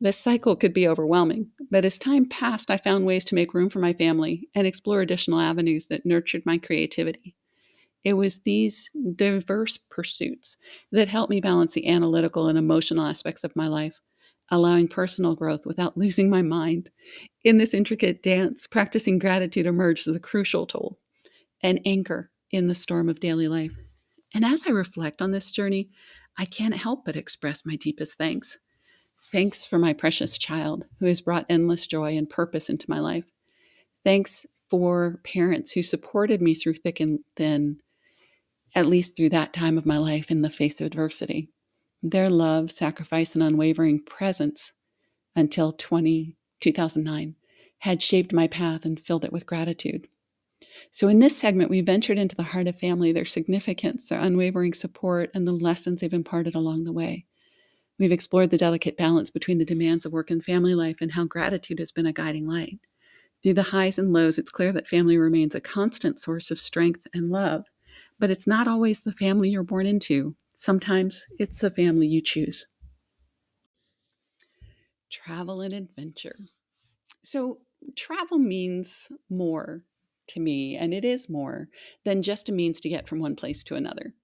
This 0.00 0.16
cycle 0.16 0.56
could 0.56 0.72
be 0.72 0.88
overwhelming, 0.88 1.50
but 1.70 1.84
as 1.84 1.98
time 1.98 2.26
passed, 2.26 2.70
I 2.70 2.76
found 2.76 3.04
ways 3.04 3.24
to 3.26 3.34
make 3.34 3.54
room 3.54 3.68
for 3.68 3.78
my 3.78 3.92
family 3.92 4.48
and 4.54 4.66
explore 4.66 5.00
additional 5.00 5.40
avenues 5.40 5.86
that 5.86 6.06
nurtured 6.06 6.44
my 6.44 6.58
creativity. 6.58 7.36
It 8.04 8.14
was 8.14 8.40
these 8.40 8.90
diverse 9.16 9.76
pursuits 9.76 10.56
that 10.92 11.08
helped 11.08 11.30
me 11.30 11.40
balance 11.40 11.74
the 11.74 11.88
analytical 11.88 12.48
and 12.48 12.56
emotional 12.56 13.04
aspects 13.04 13.44
of 13.44 13.56
my 13.56 13.68
life, 13.68 13.98
allowing 14.50 14.88
personal 14.88 15.34
growth 15.34 15.66
without 15.66 15.96
losing 15.96 16.30
my 16.30 16.42
mind. 16.42 16.90
In 17.44 17.58
this 17.58 17.74
intricate 17.74 18.22
dance, 18.22 18.66
practicing 18.66 19.18
gratitude 19.18 19.66
emerged 19.66 20.08
as 20.08 20.16
a 20.16 20.20
crucial 20.20 20.66
tool, 20.66 20.98
an 21.62 21.78
anchor 21.84 22.30
in 22.50 22.68
the 22.68 22.74
storm 22.74 23.08
of 23.08 23.20
daily 23.20 23.48
life. 23.48 23.76
And 24.34 24.44
as 24.44 24.64
I 24.66 24.70
reflect 24.70 25.20
on 25.20 25.32
this 25.32 25.50
journey, 25.50 25.90
I 26.36 26.44
can't 26.44 26.74
help 26.74 27.04
but 27.04 27.16
express 27.16 27.66
my 27.66 27.76
deepest 27.76 28.16
thanks. 28.16 28.58
Thanks 29.32 29.66
for 29.66 29.78
my 29.78 29.92
precious 29.92 30.38
child 30.38 30.84
who 31.00 31.06
has 31.06 31.20
brought 31.20 31.46
endless 31.48 31.86
joy 31.86 32.16
and 32.16 32.30
purpose 32.30 32.70
into 32.70 32.88
my 32.88 33.00
life. 33.00 33.24
Thanks 34.04 34.46
for 34.70 35.20
parents 35.24 35.72
who 35.72 35.82
supported 35.82 36.40
me 36.40 36.54
through 36.54 36.74
thick 36.74 37.00
and 37.00 37.20
thin, 37.36 37.80
at 38.74 38.86
least 38.86 39.16
through 39.16 39.30
that 39.30 39.52
time 39.52 39.78
of 39.78 39.86
my 39.86 39.98
life 39.98 40.30
in 40.30 40.42
the 40.42 40.50
face 40.50 40.80
of 40.80 40.86
adversity. 40.86 41.50
Their 42.02 42.30
love, 42.30 42.70
sacrifice, 42.70 43.34
and 43.34 43.42
unwavering 43.42 44.04
presence 44.04 44.72
until 45.34 45.72
20, 45.72 46.36
2009 46.60 47.34
had 47.80 48.02
shaped 48.02 48.32
my 48.32 48.46
path 48.46 48.84
and 48.84 49.00
filled 49.00 49.24
it 49.24 49.32
with 49.32 49.46
gratitude. 49.46 50.08
So, 50.90 51.06
in 51.06 51.20
this 51.20 51.36
segment, 51.36 51.70
we 51.70 51.80
ventured 51.80 52.18
into 52.18 52.34
the 52.34 52.42
heart 52.42 52.66
of 52.66 52.78
family, 52.78 53.12
their 53.12 53.24
significance, 53.24 54.08
their 54.08 54.20
unwavering 54.20 54.74
support, 54.74 55.30
and 55.32 55.46
the 55.46 55.52
lessons 55.52 56.00
they've 56.00 56.12
imparted 56.12 56.54
along 56.54 56.84
the 56.84 56.92
way. 56.92 57.26
We've 57.98 58.12
explored 58.12 58.50
the 58.50 58.58
delicate 58.58 58.96
balance 58.96 59.30
between 59.30 59.58
the 59.58 59.64
demands 59.64 60.04
of 60.04 60.12
work 60.12 60.30
and 60.30 60.44
family 60.44 60.74
life 60.74 61.00
and 61.00 61.12
how 61.12 61.24
gratitude 61.24 61.78
has 61.78 61.92
been 61.92 62.06
a 62.06 62.12
guiding 62.12 62.46
light. 62.46 62.78
Through 63.42 63.54
the 63.54 63.62
highs 63.64 63.98
and 63.98 64.12
lows, 64.12 64.38
it's 64.38 64.50
clear 64.50 64.72
that 64.72 64.88
family 64.88 65.16
remains 65.16 65.54
a 65.54 65.60
constant 65.60 66.18
source 66.18 66.50
of 66.50 66.58
strength 66.58 67.06
and 67.14 67.30
love, 67.30 67.66
but 68.18 68.30
it's 68.30 68.46
not 68.46 68.68
always 68.68 69.00
the 69.00 69.12
family 69.12 69.50
you're 69.50 69.62
born 69.62 69.86
into. 69.86 70.34
Sometimes 70.56 71.26
it's 71.38 71.60
the 71.60 71.70
family 71.70 72.06
you 72.06 72.20
choose. 72.20 72.66
Travel 75.10 75.60
and 75.60 75.72
adventure. 75.72 76.36
So, 77.22 77.58
travel 77.96 78.38
means 78.38 79.08
more 79.30 79.84
to 80.28 80.40
me, 80.40 80.76
and 80.76 80.92
it 80.92 81.04
is 81.04 81.28
more 81.28 81.68
than 82.04 82.22
just 82.22 82.48
a 82.48 82.52
means 82.52 82.80
to 82.80 82.88
get 82.88 83.08
from 83.08 83.20
one 83.20 83.36
place 83.36 83.62
to 83.64 83.74
another. 83.74 84.14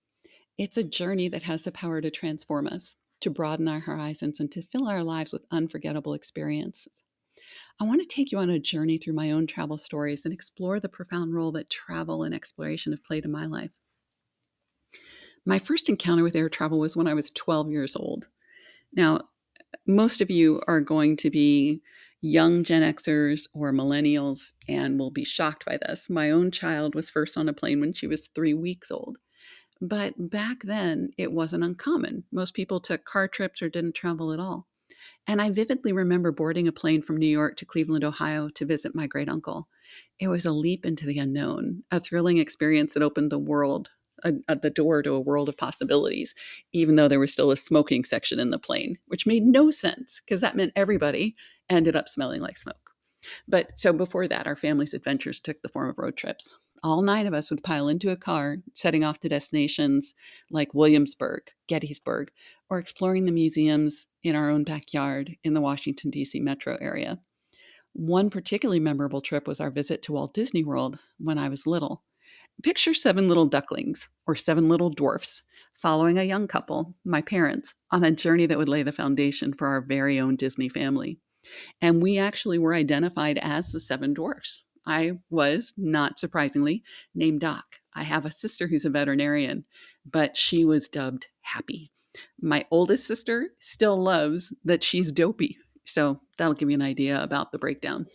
It's 0.58 0.76
a 0.76 0.84
journey 0.84 1.28
that 1.28 1.44
has 1.44 1.64
the 1.64 1.72
power 1.72 2.00
to 2.00 2.10
transform 2.10 2.66
us 2.66 2.96
to 3.20 3.30
broaden 3.30 3.68
our 3.68 3.80
horizons 3.80 4.38
and 4.38 4.50
to 4.52 4.62
fill 4.62 4.86
our 4.86 5.02
lives 5.02 5.32
with 5.32 5.46
unforgettable 5.50 6.14
experiences. 6.14 7.02
I 7.80 7.84
want 7.84 8.02
to 8.02 8.08
take 8.08 8.30
you 8.30 8.38
on 8.38 8.50
a 8.50 8.58
journey 8.58 8.98
through 8.98 9.14
my 9.14 9.30
own 9.30 9.46
travel 9.46 9.78
stories 9.78 10.24
and 10.24 10.32
explore 10.32 10.78
the 10.78 10.88
profound 10.88 11.34
role 11.34 11.50
that 11.52 11.70
travel 11.70 12.22
and 12.22 12.34
exploration 12.34 12.92
have 12.92 13.02
played 13.02 13.24
in 13.24 13.32
my 13.32 13.46
life. 13.46 13.70
My 15.46 15.58
first 15.58 15.88
encounter 15.88 16.22
with 16.22 16.36
air 16.36 16.48
travel 16.48 16.78
was 16.78 16.96
when 16.96 17.06
I 17.06 17.14
was 17.14 17.30
12 17.30 17.70
years 17.70 17.94
old. 17.94 18.26
Now, 18.94 19.28
most 19.86 20.20
of 20.20 20.30
you 20.30 20.62
are 20.66 20.80
going 20.80 21.16
to 21.18 21.30
be 21.30 21.82
young 22.20 22.64
Gen 22.64 22.82
Xers 22.94 23.46
or 23.52 23.72
millennials 23.72 24.54
and 24.66 24.98
will 24.98 25.10
be 25.10 25.24
shocked 25.24 25.66
by 25.66 25.76
this. 25.76 26.08
My 26.08 26.30
own 26.30 26.50
child 26.50 26.94
was 26.94 27.10
first 27.10 27.36
on 27.36 27.48
a 27.48 27.52
plane 27.52 27.80
when 27.80 27.92
she 27.92 28.06
was 28.06 28.28
three 28.28 28.54
weeks 28.54 28.90
old. 28.90 29.18
But 29.80 30.30
back 30.30 30.62
then, 30.62 31.10
it 31.18 31.32
wasn't 31.32 31.64
uncommon. 31.64 32.24
Most 32.32 32.54
people 32.54 32.80
took 32.80 33.04
car 33.04 33.28
trips 33.28 33.60
or 33.60 33.68
didn't 33.68 33.94
travel 33.94 34.32
at 34.32 34.40
all. 34.40 34.66
And 35.26 35.42
I 35.42 35.50
vividly 35.50 35.92
remember 35.92 36.32
boarding 36.32 36.66
a 36.66 36.72
plane 36.72 37.02
from 37.02 37.18
New 37.18 37.26
York 37.26 37.58
to 37.58 37.66
Cleveland, 37.66 38.04
Ohio 38.04 38.48
to 38.48 38.64
visit 38.64 38.94
my 38.94 39.06
great 39.06 39.28
uncle. 39.28 39.68
It 40.18 40.28
was 40.28 40.46
a 40.46 40.52
leap 40.52 40.86
into 40.86 41.04
the 41.04 41.18
unknown, 41.18 41.82
a 41.90 42.00
thrilling 42.00 42.38
experience 42.38 42.94
that 42.94 43.02
opened 43.02 43.30
the 43.30 43.38
world, 43.38 43.90
at 44.24 44.34
uh, 44.48 44.54
the 44.54 44.70
door 44.70 45.02
to 45.02 45.12
a 45.12 45.20
world 45.20 45.48
of 45.48 45.56
possibilities, 45.56 46.34
even 46.72 46.96
though 46.96 47.08
there 47.08 47.20
was 47.20 47.32
still 47.32 47.50
a 47.50 47.56
smoking 47.56 48.04
section 48.04 48.40
in 48.40 48.50
the 48.50 48.58
plane, 48.58 48.96
which 49.06 49.26
made 49.26 49.44
no 49.44 49.70
sense 49.70 50.20
because 50.24 50.40
that 50.40 50.56
meant 50.56 50.72
everybody 50.74 51.34
ended 51.68 51.96
up 51.96 52.08
smelling 52.08 52.40
like 52.40 52.56
smoke. 52.56 52.90
But 53.48 53.78
so 53.78 53.92
before 53.92 54.28
that, 54.28 54.46
our 54.46 54.56
family's 54.56 54.94
adventures 54.94 55.40
took 55.40 55.62
the 55.62 55.68
form 55.68 55.88
of 55.88 55.98
road 55.98 56.16
trips 56.16 56.56
all 56.84 57.00
nine 57.00 57.26
of 57.26 57.32
us 57.32 57.50
would 57.50 57.64
pile 57.64 57.88
into 57.88 58.10
a 58.10 58.16
car, 58.16 58.58
setting 58.74 59.02
off 59.02 59.18
to 59.20 59.28
destinations 59.28 60.12
like 60.50 60.74
Williamsburg, 60.74 61.40
Gettysburg, 61.66 62.30
or 62.68 62.78
exploring 62.78 63.24
the 63.24 63.32
museums 63.32 64.06
in 64.22 64.36
our 64.36 64.50
own 64.50 64.64
backyard 64.64 65.34
in 65.42 65.54
the 65.54 65.62
Washington, 65.62 66.10
D.C. 66.10 66.40
metro 66.40 66.76
area. 66.82 67.18
One 67.94 68.28
particularly 68.28 68.80
memorable 68.80 69.22
trip 69.22 69.48
was 69.48 69.60
our 69.60 69.70
visit 69.70 70.02
to 70.02 70.12
Walt 70.12 70.34
Disney 70.34 70.62
World 70.62 70.98
when 71.18 71.38
I 71.38 71.48
was 71.48 71.66
little. 71.66 72.02
Picture 72.62 72.94
seven 72.94 73.28
little 73.28 73.46
ducklings, 73.46 74.08
or 74.26 74.36
seven 74.36 74.68
little 74.68 74.90
dwarfs, 74.90 75.42
following 75.74 76.18
a 76.18 76.24
young 76.24 76.46
couple, 76.46 76.94
my 77.04 77.20
parents, 77.20 77.74
on 77.90 78.04
a 78.04 78.10
journey 78.10 78.46
that 78.46 78.58
would 78.58 78.68
lay 78.68 78.82
the 78.82 78.92
foundation 78.92 79.52
for 79.52 79.66
our 79.66 79.80
very 79.80 80.18
own 80.18 80.36
Disney 80.36 80.68
family. 80.68 81.18
And 81.82 82.02
we 82.02 82.18
actually 82.18 82.58
were 82.58 82.74
identified 82.74 83.38
as 83.38 83.72
the 83.72 83.80
seven 83.80 84.14
dwarfs. 84.14 84.64
I 84.86 85.12
was, 85.30 85.74
not 85.76 86.18
surprisingly, 86.20 86.82
named 87.14 87.40
Doc. 87.40 87.64
I 87.94 88.02
have 88.02 88.24
a 88.24 88.30
sister 88.30 88.66
who's 88.66 88.84
a 88.84 88.90
veterinarian, 88.90 89.64
but 90.10 90.36
she 90.36 90.64
was 90.64 90.88
dubbed 90.88 91.26
Happy. 91.42 91.90
My 92.40 92.64
oldest 92.70 93.06
sister 93.06 93.50
still 93.58 94.00
loves 94.00 94.54
that 94.64 94.82
she's 94.82 95.12
dopey. 95.12 95.58
So 95.84 96.20
that'll 96.38 96.54
give 96.54 96.70
you 96.70 96.74
an 96.74 96.82
idea 96.82 97.22
about 97.22 97.52
the 97.52 97.58
breakdown. 97.58 98.06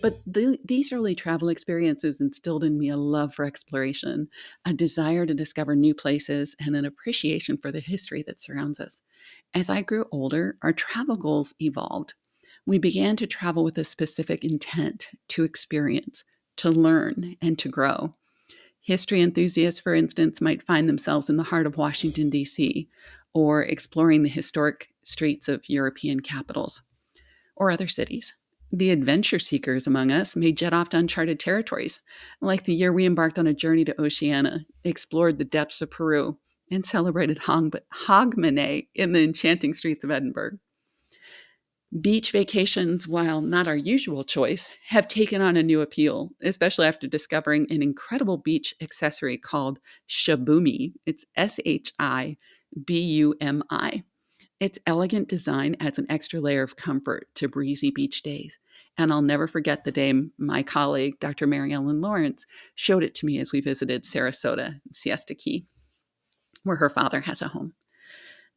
But 0.00 0.20
the, 0.26 0.58
these 0.64 0.92
early 0.92 1.14
travel 1.14 1.48
experiences 1.48 2.20
instilled 2.20 2.64
in 2.64 2.78
me 2.78 2.88
a 2.88 2.96
love 2.96 3.34
for 3.34 3.44
exploration, 3.44 4.28
a 4.64 4.72
desire 4.72 5.26
to 5.26 5.34
discover 5.34 5.74
new 5.74 5.94
places, 5.94 6.54
and 6.60 6.76
an 6.76 6.84
appreciation 6.84 7.56
for 7.56 7.72
the 7.72 7.80
history 7.80 8.22
that 8.26 8.40
surrounds 8.40 8.80
us. 8.80 9.00
As 9.52 9.70
I 9.70 9.82
grew 9.82 10.06
older, 10.10 10.56
our 10.62 10.72
travel 10.72 11.16
goals 11.16 11.54
evolved 11.60 12.14
we 12.66 12.78
began 12.78 13.16
to 13.16 13.26
travel 13.26 13.64
with 13.64 13.76
a 13.78 13.84
specific 13.84 14.44
intent 14.44 15.08
to 15.28 15.44
experience, 15.44 16.24
to 16.56 16.70
learn, 16.70 17.36
and 17.42 17.58
to 17.58 17.68
grow. 17.68 18.14
History 18.80 19.20
enthusiasts, 19.22 19.80
for 19.80 19.94
instance, 19.94 20.40
might 20.40 20.62
find 20.62 20.88
themselves 20.88 21.28
in 21.28 21.36
the 21.36 21.42
heart 21.42 21.66
of 21.66 21.76
Washington, 21.76 22.30
D.C., 22.30 22.88
or 23.32 23.62
exploring 23.62 24.22
the 24.22 24.28
historic 24.28 24.88
streets 25.02 25.48
of 25.48 25.68
European 25.68 26.20
capitals 26.20 26.82
or 27.56 27.70
other 27.70 27.88
cities. 27.88 28.34
The 28.76 28.90
adventure 28.90 29.38
seekers 29.38 29.86
among 29.86 30.10
us 30.10 30.34
may 30.34 30.50
jet 30.50 30.72
off 30.72 30.88
to 30.88 30.96
uncharted 30.96 31.38
territories, 31.38 32.00
like 32.40 32.64
the 32.64 32.74
year 32.74 32.92
we 32.92 33.06
embarked 33.06 33.38
on 33.38 33.46
a 33.46 33.54
journey 33.54 33.84
to 33.84 34.00
Oceania, 34.02 34.66
explored 34.82 35.38
the 35.38 35.44
depths 35.44 35.80
of 35.80 35.92
Peru, 35.92 36.38
and 36.72 36.84
celebrated 36.84 37.38
Hogmanay 37.38 38.88
in 38.92 39.12
the 39.12 39.22
enchanting 39.22 39.74
streets 39.74 40.02
of 40.02 40.10
Edinburgh. 40.10 40.58
Beach 42.00 42.32
vacations, 42.32 43.06
while 43.06 43.40
not 43.40 43.68
our 43.68 43.76
usual 43.76 44.24
choice, 44.24 44.72
have 44.88 45.06
taken 45.06 45.40
on 45.40 45.56
a 45.56 45.62
new 45.62 45.80
appeal, 45.80 46.30
especially 46.42 46.88
after 46.88 47.06
discovering 47.06 47.68
an 47.70 47.80
incredible 47.80 48.38
beach 48.38 48.74
accessory 48.80 49.38
called 49.38 49.78
Shibumi. 50.08 50.94
It's 51.06 51.24
S 51.36 51.60
H 51.64 51.92
I 52.00 52.38
B 52.84 53.00
U 53.00 53.36
M 53.40 53.62
I. 53.70 54.02
Its 54.58 54.78
elegant 54.86 55.28
design 55.28 55.76
adds 55.78 55.98
an 55.98 56.06
extra 56.08 56.40
layer 56.40 56.62
of 56.62 56.74
comfort 56.74 57.28
to 57.34 57.48
breezy 57.48 57.90
beach 57.90 58.22
days. 58.22 58.58
And 58.96 59.12
I'll 59.12 59.22
never 59.22 59.48
forget 59.48 59.84
the 59.84 59.92
day 59.92 60.12
my 60.38 60.62
colleague, 60.62 61.18
Dr. 61.18 61.46
Mary 61.46 61.72
Ellen 61.72 62.00
Lawrence, 62.00 62.46
showed 62.74 63.02
it 63.02 63.14
to 63.16 63.26
me 63.26 63.38
as 63.38 63.52
we 63.52 63.60
visited 63.60 64.04
Sarasota, 64.04 64.80
Siesta 64.92 65.34
Key, 65.34 65.66
where 66.62 66.76
her 66.76 66.90
father 66.90 67.22
has 67.22 67.42
a 67.42 67.48
home. 67.48 67.74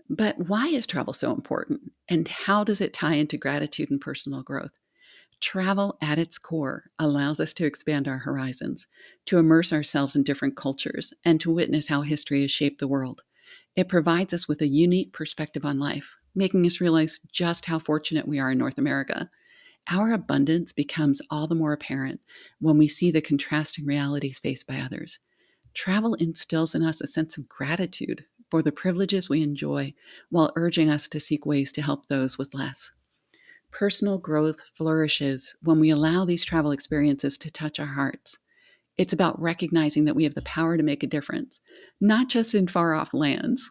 But 0.09 0.47
why 0.47 0.67
is 0.67 0.87
travel 0.87 1.13
so 1.13 1.33
important? 1.33 1.91
And 2.07 2.27
how 2.27 2.63
does 2.63 2.81
it 2.81 2.93
tie 2.93 3.15
into 3.15 3.37
gratitude 3.37 3.91
and 3.91 3.99
personal 3.99 4.43
growth? 4.43 4.79
Travel 5.39 5.97
at 6.01 6.17
its 6.17 6.37
core 6.37 6.85
allows 6.97 7.39
us 7.39 7.53
to 7.55 7.65
expand 7.65 8.07
our 8.07 8.19
horizons, 8.19 8.87
to 9.25 9.37
immerse 9.37 9.71
ourselves 9.71 10.15
in 10.15 10.23
different 10.23 10.55
cultures, 10.55 11.13
and 11.25 11.39
to 11.41 11.51
witness 11.51 11.89
how 11.89 12.01
history 12.01 12.41
has 12.41 12.51
shaped 12.51 12.79
the 12.79 12.87
world. 12.87 13.21
It 13.75 13.89
provides 13.89 14.33
us 14.33 14.47
with 14.47 14.61
a 14.61 14.67
unique 14.67 15.13
perspective 15.13 15.65
on 15.65 15.79
life, 15.79 16.15
making 16.33 16.65
us 16.65 16.81
realize 16.81 17.19
just 17.31 17.65
how 17.65 17.77
fortunate 17.77 18.27
we 18.27 18.39
are 18.39 18.51
in 18.51 18.57
North 18.57 18.77
America. 18.77 19.29
Our 19.89 20.11
abundance 20.11 20.73
becomes 20.73 21.21
all 21.29 21.47
the 21.47 21.55
more 21.55 21.71
apparent 21.71 22.19
when 22.59 22.77
we 22.77 22.87
see 22.87 23.09
the 23.09 23.21
contrasting 23.21 23.85
realities 23.85 24.39
faced 24.39 24.67
by 24.67 24.79
others. 24.79 25.19
Travel 25.73 26.15
instills 26.15 26.75
in 26.75 26.83
us 26.83 26.99
a 26.99 27.07
sense 27.07 27.37
of 27.37 27.47
gratitude 27.47 28.25
for 28.49 28.61
the 28.61 28.71
privileges 28.71 29.29
we 29.29 29.41
enjoy 29.41 29.93
while 30.29 30.51
urging 30.55 30.89
us 30.89 31.07
to 31.09 31.19
seek 31.19 31.45
ways 31.45 31.71
to 31.73 31.81
help 31.81 32.07
those 32.07 32.37
with 32.37 32.53
less. 32.53 32.91
Personal 33.71 34.17
growth 34.17 34.61
flourishes 34.75 35.55
when 35.61 35.79
we 35.79 35.89
allow 35.89 36.25
these 36.25 36.43
travel 36.43 36.71
experiences 36.71 37.37
to 37.37 37.51
touch 37.51 37.79
our 37.79 37.93
hearts. 37.93 38.37
It's 38.97 39.13
about 39.13 39.39
recognizing 39.39 40.05
that 40.05 40.15
we 40.15 40.23
have 40.23 40.35
the 40.35 40.41
power 40.41 40.75
to 40.77 40.83
make 40.83 41.03
a 41.03 41.07
difference, 41.07 41.59
not 42.01 42.27
just 42.29 42.55
in 42.55 42.67
far 42.67 42.93
off 42.95 43.13
lands, 43.13 43.69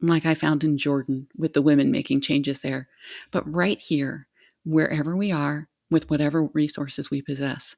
like 0.00 0.24
I 0.24 0.34
found 0.34 0.62
in 0.62 0.78
Jordan 0.78 1.26
with 1.36 1.54
the 1.54 1.62
women 1.62 1.90
making 1.90 2.20
changes 2.20 2.60
there, 2.60 2.88
but 3.32 3.50
right 3.52 3.80
here, 3.80 4.27
wherever 4.68 5.16
we 5.16 5.32
are, 5.32 5.68
with 5.90 6.10
whatever 6.10 6.44
resources 6.44 7.10
we 7.10 7.22
possess. 7.22 7.76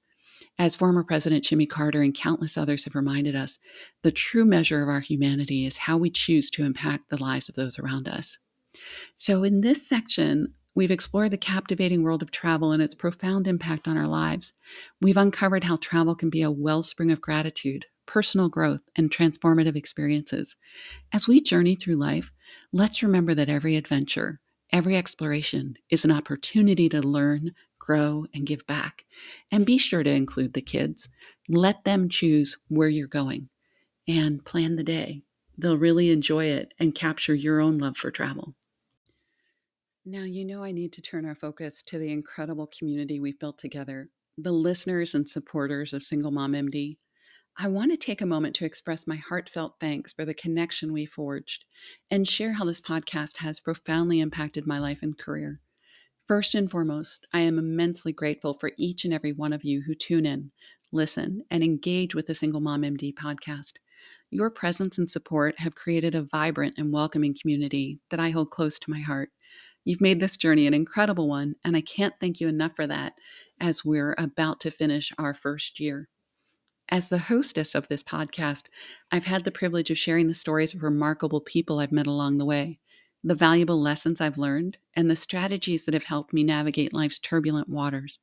As 0.58 0.74
former 0.74 1.04
President 1.04 1.44
Jimmy 1.44 1.66
Carter 1.66 2.02
and 2.02 2.14
countless 2.14 2.58
others 2.58 2.84
have 2.84 2.94
reminded 2.94 3.36
us, 3.36 3.58
the 4.02 4.10
true 4.10 4.44
measure 4.44 4.82
of 4.82 4.88
our 4.88 5.00
humanity 5.00 5.64
is 5.64 5.76
how 5.76 5.96
we 5.96 6.10
choose 6.10 6.50
to 6.50 6.64
impact 6.64 7.10
the 7.10 7.22
lives 7.22 7.48
of 7.48 7.54
those 7.54 7.78
around 7.78 8.08
us. 8.08 8.38
So, 9.14 9.44
in 9.44 9.60
this 9.60 9.86
section, 9.86 10.54
We've 10.72 10.92
explored 10.92 11.32
the 11.32 11.36
captivating 11.36 12.04
world 12.04 12.22
of 12.22 12.30
travel 12.30 12.70
and 12.70 12.80
its 12.80 12.94
profound 12.94 13.48
impact 13.48 13.88
on 13.88 13.96
our 13.96 14.06
lives. 14.06 14.52
We've 15.00 15.16
uncovered 15.16 15.64
how 15.64 15.76
travel 15.76 16.14
can 16.14 16.30
be 16.30 16.42
a 16.42 16.50
wellspring 16.50 17.10
of 17.10 17.20
gratitude, 17.20 17.86
personal 18.06 18.48
growth, 18.48 18.80
and 18.94 19.10
transformative 19.10 19.74
experiences. 19.74 20.54
As 21.12 21.26
we 21.26 21.40
journey 21.40 21.74
through 21.74 21.96
life, 21.96 22.30
let's 22.72 23.02
remember 23.02 23.34
that 23.34 23.48
every 23.48 23.74
adventure, 23.74 24.38
every 24.72 24.96
exploration 24.96 25.76
is 25.90 26.04
an 26.04 26.10
opportunity 26.10 26.88
to 26.88 27.00
learn, 27.00 27.52
grow, 27.78 28.26
and 28.34 28.46
give 28.46 28.66
back. 28.66 29.04
And 29.50 29.66
be 29.66 29.78
sure 29.78 30.02
to 30.02 30.10
include 30.10 30.54
the 30.54 30.62
kids. 30.62 31.08
Let 31.48 31.84
them 31.84 32.08
choose 32.08 32.56
where 32.68 32.88
you're 32.88 33.08
going 33.08 33.48
and 34.06 34.44
plan 34.44 34.76
the 34.76 34.84
day. 34.84 35.22
They'll 35.56 35.76
really 35.76 36.10
enjoy 36.10 36.46
it 36.46 36.72
and 36.78 36.94
capture 36.94 37.34
your 37.34 37.60
own 37.60 37.78
love 37.78 37.96
for 37.96 38.10
travel. 38.10 38.54
Now, 40.06 40.22
you 40.22 40.44
know, 40.44 40.64
I 40.64 40.72
need 40.72 40.92
to 40.94 41.02
turn 41.02 41.26
our 41.26 41.34
focus 41.34 41.82
to 41.84 41.98
the 41.98 42.10
incredible 42.10 42.70
community 42.76 43.20
we've 43.20 43.38
built 43.38 43.58
together, 43.58 44.08
the 44.38 44.52
listeners 44.52 45.14
and 45.14 45.28
supporters 45.28 45.92
of 45.92 46.04
Single 46.04 46.30
Mom 46.30 46.52
MD. 46.52 46.96
I 47.58 47.68
want 47.68 47.90
to 47.90 47.96
take 47.96 48.20
a 48.20 48.26
moment 48.26 48.54
to 48.56 48.64
express 48.64 49.06
my 49.06 49.16
heartfelt 49.16 49.74
thanks 49.80 50.12
for 50.12 50.24
the 50.24 50.32
connection 50.32 50.92
we 50.92 51.04
forged 51.04 51.64
and 52.10 52.26
share 52.26 52.54
how 52.54 52.64
this 52.64 52.80
podcast 52.80 53.38
has 53.38 53.60
profoundly 53.60 54.20
impacted 54.20 54.66
my 54.66 54.78
life 54.78 55.00
and 55.02 55.18
career. 55.18 55.60
First 56.26 56.54
and 56.54 56.70
foremost, 56.70 57.26
I 57.34 57.40
am 57.40 57.58
immensely 57.58 58.12
grateful 58.12 58.54
for 58.54 58.72
each 58.78 59.04
and 59.04 59.12
every 59.12 59.32
one 59.32 59.52
of 59.52 59.64
you 59.64 59.82
who 59.82 59.94
tune 59.94 60.24
in, 60.24 60.52
listen, 60.92 61.42
and 61.50 61.62
engage 61.62 62.14
with 62.14 62.26
the 62.26 62.34
Single 62.34 62.60
Mom 62.60 62.82
MD 62.82 63.12
podcast. 63.12 63.74
Your 64.30 64.48
presence 64.48 64.96
and 64.96 65.10
support 65.10 65.58
have 65.58 65.74
created 65.74 66.14
a 66.14 66.22
vibrant 66.22 66.74
and 66.78 66.92
welcoming 66.92 67.34
community 67.38 67.98
that 68.10 68.20
I 68.20 68.30
hold 68.30 68.50
close 68.50 68.78
to 68.78 68.90
my 68.90 69.00
heart. 69.00 69.30
You've 69.84 70.00
made 70.00 70.20
this 70.20 70.36
journey 70.36 70.66
an 70.66 70.74
incredible 70.74 71.28
one, 71.28 71.56
and 71.64 71.76
I 71.76 71.80
can't 71.80 72.14
thank 72.20 72.40
you 72.40 72.46
enough 72.46 72.72
for 72.76 72.86
that 72.86 73.14
as 73.60 73.84
we're 73.84 74.14
about 74.16 74.60
to 74.60 74.70
finish 74.70 75.12
our 75.18 75.34
first 75.34 75.80
year. 75.80 76.08
As 76.92 77.08
the 77.08 77.18
hostess 77.18 77.76
of 77.76 77.86
this 77.86 78.02
podcast, 78.02 78.64
I've 79.12 79.26
had 79.26 79.44
the 79.44 79.52
privilege 79.52 79.92
of 79.92 79.98
sharing 79.98 80.26
the 80.26 80.34
stories 80.34 80.74
of 80.74 80.82
remarkable 80.82 81.40
people 81.40 81.78
I've 81.78 81.92
met 81.92 82.08
along 82.08 82.38
the 82.38 82.44
way, 82.44 82.80
the 83.22 83.36
valuable 83.36 83.80
lessons 83.80 84.20
I've 84.20 84.38
learned, 84.38 84.78
and 84.94 85.08
the 85.08 85.14
strategies 85.14 85.84
that 85.84 85.94
have 85.94 86.04
helped 86.04 86.32
me 86.32 86.42
navigate 86.42 86.92
life's 86.92 87.20
turbulent 87.20 87.68
waters. 87.68 88.18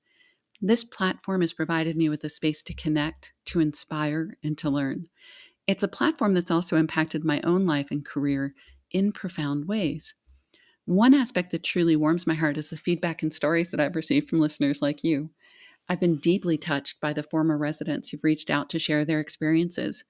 This 0.62 0.84
platform 0.84 1.42
has 1.42 1.54
provided 1.54 1.96
me 1.96 2.10
with 2.10 2.26
a 2.26 2.30
space 2.30 2.62
to 2.64 2.74
connect, 2.74 3.32
to 3.46 3.62
inspire, 3.62 4.38
and 4.44 4.58
to 4.58 4.70
learn. 4.70 5.08
It's 5.66 5.84
a 5.84 5.88
platform 5.88 6.34
that's 6.34 6.52
also 6.52 6.76
impacted 6.76 7.24
my 7.24 7.40
own 7.46 7.66
life 7.66 7.88
and 7.90 8.06
career 8.06 8.54
in 8.92 9.14
profound 9.14 9.70
ways. 9.70 10.14
One 10.84 11.14
aspect 11.14 11.52
that 11.52 11.64
truly 11.64 11.96
warms 11.96 12.28
my 12.28 12.34
heart 12.34 12.58
is 12.58 12.70
the 12.70 12.78
feedback 12.78 13.24
and 13.24 13.34
stories 13.34 13.72
that 13.72 13.80
I've 13.80 13.96
received 13.96 14.30
from 14.30 14.42
listeners 14.42 14.82
like 14.82 15.06
you. 15.06 15.30
I've 15.90 16.00
been 16.00 16.18
deeply 16.18 16.58
touched 16.58 17.00
by 17.00 17.14
the 17.14 17.24
former 17.24 17.58
residents 17.58 18.10
who've 18.10 18.24
reached 18.24 18.50
out 18.50 18.70
to 18.70 18.80
share 18.80 19.06
their 19.06 19.20
experiences. 19.20 20.04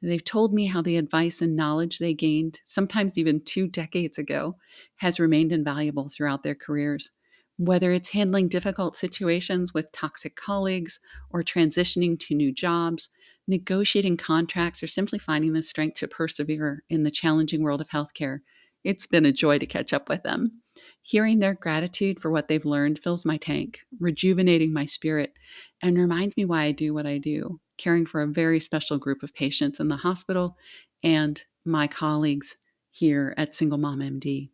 They've 0.00 0.22
told 0.22 0.52
me 0.52 0.66
how 0.66 0.82
the 0.82 0.96
advice 0.96 1.40
and 1.40 1.56
knowledge 1.56 1.98
they 1.98 2.14
gained, 2.14 2.60
sometimes 2.62 3.18
even 3.18 3.40
two 3.40 3.66
decades 3.66 4.18
ago, 4.18 4.56
has 4.96 5.18
remained 5.18 5.50
invaluable 5.50 6.08
throughout 6.08 6.42
their 6.42 6.54
careers. 6.54 7.10
Whether 7.56 7.92
it's 7.92 8.10
handling 8.10 8.48
difficult 8.48 8.96
situations 8.96 9.72
with 9.72 9.92
toxic 9.92 10.36
colleagues, 10.36 11.00
or 11.30 11.42
transitioning 11.42 12.18
to 12.20 12.34
new 12.34 12.52
jobs, 12.52 13.08
negotiating 13.46 14.16
contracts, 14.16 14.82
or 14.82 14.86
simply 14.86 15.18
finding 15.18 15.52
the 15.52 15.62
strength 15.62 15.96
to 15.98 16.08
persevere 16.08 16.82
in 16.90 17.02
the 17.02 17.10
challenging 17.10 17.62
world 17.62 17.80
of 17.80 17.88
healthcare, 17.88 18.40
it's 18.82 19.06
been 19.06 19.24
a 19.24 19.32
joy 19.32 19.58
to 19.58 19.66
catch 19.66 19.92
up 19.92 20.08
with 20.08 20.22
them. 20.22 20.62
Hearing 21.06 21.38
their 21.38 21.52
gratitude 21.52 22.18
for 22.18 22.30
what 22.30 22.48
they've 22.48 22.64
learned 22.64 22.98
fills 22.98 23.26
my 23.26 23.36
tank, 23.36 23.80
rejuvenating 24.00 24.72
my 24.72 24.86
spirit, 24.86 25.34
and 25.82 25.98
reminds 25.98 26.34
me 26.34 26.46
why 26.46 26.62
I 26.62 26.72
do 26.72 26.94
what 26.94 27.04
I 27.04 27.18
do, 27.18 27.60
caring 27.76 28.06
for 28.06 28.22
a 28.22 28.26
very 28.26 28.58
special 28.58 28.96
group 28.96 29.22
of 29.22 29.34
patients 29.34 29.78
in 29.78 29.88
the 29.88 29.96
hospital 29.96 30.56
and 31.02 31.44
my 31.62 31.86
colleagues 31.86 32.56
here 32.90 33.34
at 33.36 33.54
Single 33.54 33.76
Mom 33.76 34.00
MD. 34.00 34.48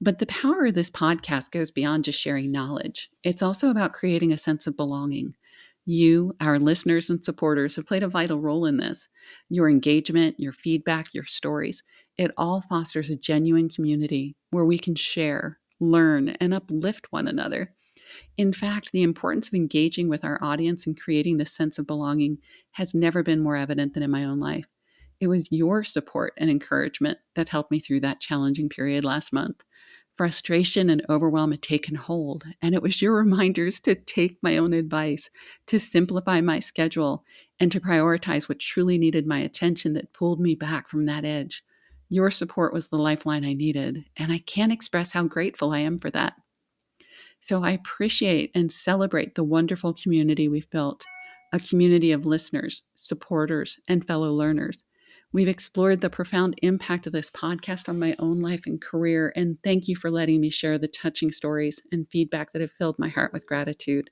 But 0.00 0.18
the 0.18 0.26
power 0.26 0.66
of 0.66 0.74
this 0.74 0.90
podcast 0.90 1.52
goes 1.52 1.70
beyond 1.70 2.02
just 2.02 2.20
sharing 2.20 2.50
knowledge. 2.50 3.08
It's 3.22 3.42
also 3.42 3.70
about 3.70 3.92
creating 3.92 4.32
a 4.32 4.36
sense 4.36 4.66
of 4.66 4.76
belonging. 4.76 5.36
You, 5.84 6.34
our 6.40 6.58
listeners 6.58 7.08
and 7.08 7.24
supporters, 7.24 7.76
have 7.76 7.86
played 7.86 8.02
a 8.02 8.08
vital 8.08 8.40
role 8.40 8.66
in 8.66 8.78
this. 8.78 9.06
Your 9.48 9.70
engagement, 9.70 10.40
your 10.40 10.52
feedback, 10.52 11.14
your 11.14 11.26
stories, 11.26 11.84
it 12.18 12.32
all 12.36 12.62
fosters 12.62 13.10
a 13.10 13.16
genuine 13.16 13.68
community 13.68 14.34
where 14.50 14.64
we 14.64 14.76
can 14.76 14.96
share, 14.96 15.60
learn, 15.80 16.30
and 16.40 16.54
uplift 16.54 17.10
one 17.10 17.28
another. 17.28 17.74
In 18.36 18.52
fact, 18.52 18.92
the 18.92 19.02
importance 19.02 19.48
of 19.48 19.54
engaging 19.54 20.08
with 20.08 20.24
our 20.24 20.42
audience 20.42 20.86
and 20.86 20.98
creating 20.98 21.36
this 21.36 21.52
sense 21.52 21.78
of 21.78 21.86
belonging 21.86 22.38
has 22.72 22.94
never 22.94 23.22
been 23.22 23.40
more 23.40 23.56
evident 23.56 23.94
than 23.94 24.02
in 24.02 24.10
my 24.10 24.24
own 24.24 24.40
life. 24.40 24.66
It 25.20 25.28
was 25.28 25.52
your 25.52 25.84
support 25.84 26.34
and 26.36 26.50
encouragement 26.50 27.18
that 27.34 27.48
helped 27.48 27.70
me 27.70 27.80
through 27.80 28.00
that 28.00 28.20
challenging 28.20 28.68
period 28.68 29.04
last 29.04 29.32
month. 29.32 29.62
Frustration 30.16 30.90
and 30.90 31.04
overwhelm 31.08 31.50
had 31.50 31.62
taken 31.62 31.96
hold, 31.96 32.44
and 32.62 32.74
it 32.74 32.82
was 32.82 33.02
your 33.02 33.16
reminders 33.16 33.80
to 33.80 33.94
take 33.94 34.38
my 34.42 34.56
own 34.56 34.72
advice, 34.72 35.28
to 35.66 35.80
simplify 35.80 36.40
my 36.40 36.60
schedule, 36.60 37.24
and 37.58 37.72
to 37.72 37.80
prioritize 37.80 38.48
what 38.48 38.60
truly 38.60 38.96
needed 38.96 39.26
my 39.26 39.38
attention 39.38 39.92
that 39.94 40.12
pulled 40.12 40.40
me 40.40 40.54
back 40.54 40.88
from 40.88 41.06
that 41.06 41.24
edge. 41.24 41.64
Your 42.08 42.30
support 42.30 42.72
was 42.72 42.88
the 42.88 42.96
lifeline 42.96 43.44
I 43.44 43.54
needed, 43.54 44.04
and 44.16 44.32
I 44.32 44.38
can't 44.38 44.72
express 44.72 45.12
how 45.12 45.24
grateful 45.24 45.72
I 45.72 45.78
am 45.80 45.98
for 45.98 46.10
that. 46.10 46.34
So 47.40 47.62
I 47.62 47.72
appreciate 47.72 48.50
and 48.54 48.70
celebrate 48.70 49.34
the 49.34 49.44
wonderful 49.44 49.94
community 49.94 50.48
we've 50.48 50.70
built 50.70 51.04
a 51.52 51.60
community 51.60 52.10
of 52.10 52.26
listeners, 52.26 52.82
supporters, 52.96 53.78
and 53.86 54.04
fellow 54.04 54.32
learners. 54.32 54.82
We've 55.32 55.46
explored 55.46 56.00
the 56.00 56.10
profound 56.10 56.58
impact 56.62 57.06
of 57.06 57.12
this 57.12 57.30
podcast 57.30 57.88
on 57.88 57.98
my 57.98 58.16
own 58.18 58.40
life 58.40 58.62
and 58.66 58.82
career, 58.82 59.32
and 59.36 59.56
thank 59.62 59.86
you 59.86 59.94
for 59.94 60.10
letting 60.10 60.40
me 60.40 60.50
share 60.50 60.78
the 60.78 60.88
touching 60.88 61.30
stories 61.30 61.80
and 61.92 62.08
feedback 62.10 62.52
that 62.52 62.62
have 62.62 62.72
filled 62.72 62.98
my 62.98 63.08
heart 63.08 63.32
with 63.32 63.46
gratitude. 63.46 64.10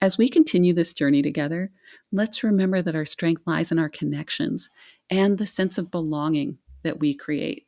As 0.00 0.16
we 0.16 0.30
continue 0.30 0.72
this 0.72 0.94
journey 0.94 1.20
together, 1.20 1.70
let's 2.12 2.42
remember 2.42 2.80
that 2.80 2.96
our 2.96 3.04
strength 3.04 3.42
lies 3.46 3.70
in 3.70 3.78
our 3.78 3.90
connections 3.90 4.70
and 5.10 5.36
the 5.36 5.46
sense 5.46 5.76
of 5.76 5.90
belonging 5.90 6.56
that 6.82 6.98
we 6.98 7.14
create. 7.14 7.66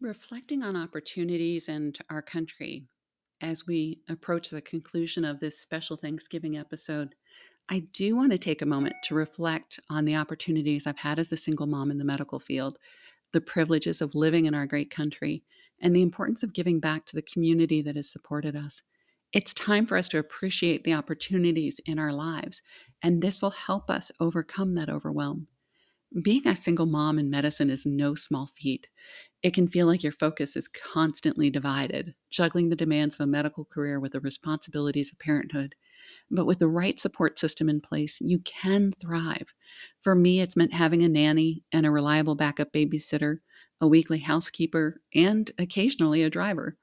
Reflecting 0.00 0.62
on 0.62 0.76
opportunities 0.76 1.68
and 1.68 1.98
our 2.08 2.22
country 2.22 2.86
as 3.40 3.66
we 3.66 4.00
approach 4.08 4.50
the 4.50 4.60
conclusion 4.60 5.24
of 5.24 5.40
this 5.40 5.60
special 5.60 5.96
Thanksgiving 5.96 6.56
episode, 6.56 7.14
I 7.68 7.80
do 7.92 8.16
want 8.16 8.32
to 8.32 8.38
take 8.38 8.62
a 8.62 8.66
moment 8.66 8.94
to 9.04 9.14
reflect 9.14 9.80
on 9.90 10.04
the 10.04 10.16
opportunities 10.16 10.86
I've 10.86 10.98
had 10.98 11.18
as 11.18 11.32
a 11.32 11.36
single 11.36 11.66
mom 11.66 11.90
in 11.90 11.98
the 11.98 12.04
medical 12.04 12.38
field. 12.38 12.78
the 13.32 13.40
privileges 13.40 14.00
of 14.00 14.14
living 14.14 14.46
in 14.46 14.54
our 14.54 14.66
great 14.66 14.90
country, 14.90 15.44
and 15.80 15.94
the 15.94 16.02
importance 16.02 16.42
of 16.42 16.52
giving 16.52 16.80
back 16.80 17.04
to 17.06 17.16
the 17.16 17.22
community 17.22 17.82
that 17.82 17.96
has 17.96 18.10
supported 18.10 18.56
us. 18.56 18.82
It's 19.32 19.52
time 19.52 19.86
for 19.86 19.96
us 19.96 20.08
to 20.08 20.18
appreciate 20.18 20.84
the 20.84 20.94
opportunities 20.94 21.80
in 21.84 21.98
our 21.98 22.12
lives, 22.12 22.62
and 23.02 23.22
this 23.22 23.42
will 23.42 23.50
help 23.50 23.90
us 23.90 24.10
overcome 24.18 24.74
that 24.74 24.88
overwhelm. 24.88 25.46
Being 26.22 26.48
a 26.48 26.56
single 26.56 26.86
mom 26.86 27.18
in 27.18 27.28
medicine 27.28 27.68
is 27.68 27.84
no 27.84 28.14
small 28.14 28.50
feat. 28.56 28.88
It 29.42 29.52
can 29.52 29.68
feel 29.68 29.86
like 29.86 30.02
your 30.02 30.12
focus 30.12 30.56
is 30.56 30.66
constantly 30.66 31.50
divided, 31.50 32.14
juggling 32.30 32.70
the 32.70 32.76
demands 32.76 33.14
of 33.14 33.20
a 33.20 33.26
medical 33.26 33.66
career 33.66 34.00
with 34.00 34.12
the 34.12 34.20
responsibilities 34.20 35.12
of 35.12 35.18
parenthood. 35.18 35.74
But 36.30 36.46
with 36.46 36.60
the 36.60 36.68
right 36.68 36.98
support 36.98 37.38
system 37.38 37.68
in 37.68 37.82
place, 37.82 38.22
you 38.22 38.38
can 38.38 38.94
thrive. 38.98 39.52
For 40.00 40.14
me, 40.14 40.40
it's 40.40 40.56
meant 40.56 40.72
having 40.72 41.02
a 41.02 41.08
nanny 41.10 41.62
and 41.72 41.84
a 41.84 41.90
reliable 41.90 42.34
backup 42.34 42.72
babysitter, 42.72 43.40
a 43.78 43.86
weekly 43.86 44.20
housekeeper, 44.20 45.02
and 45.14 45.52
occasionally 45.58 46.22
a 46.22 46.30
driver. 46.30 46.78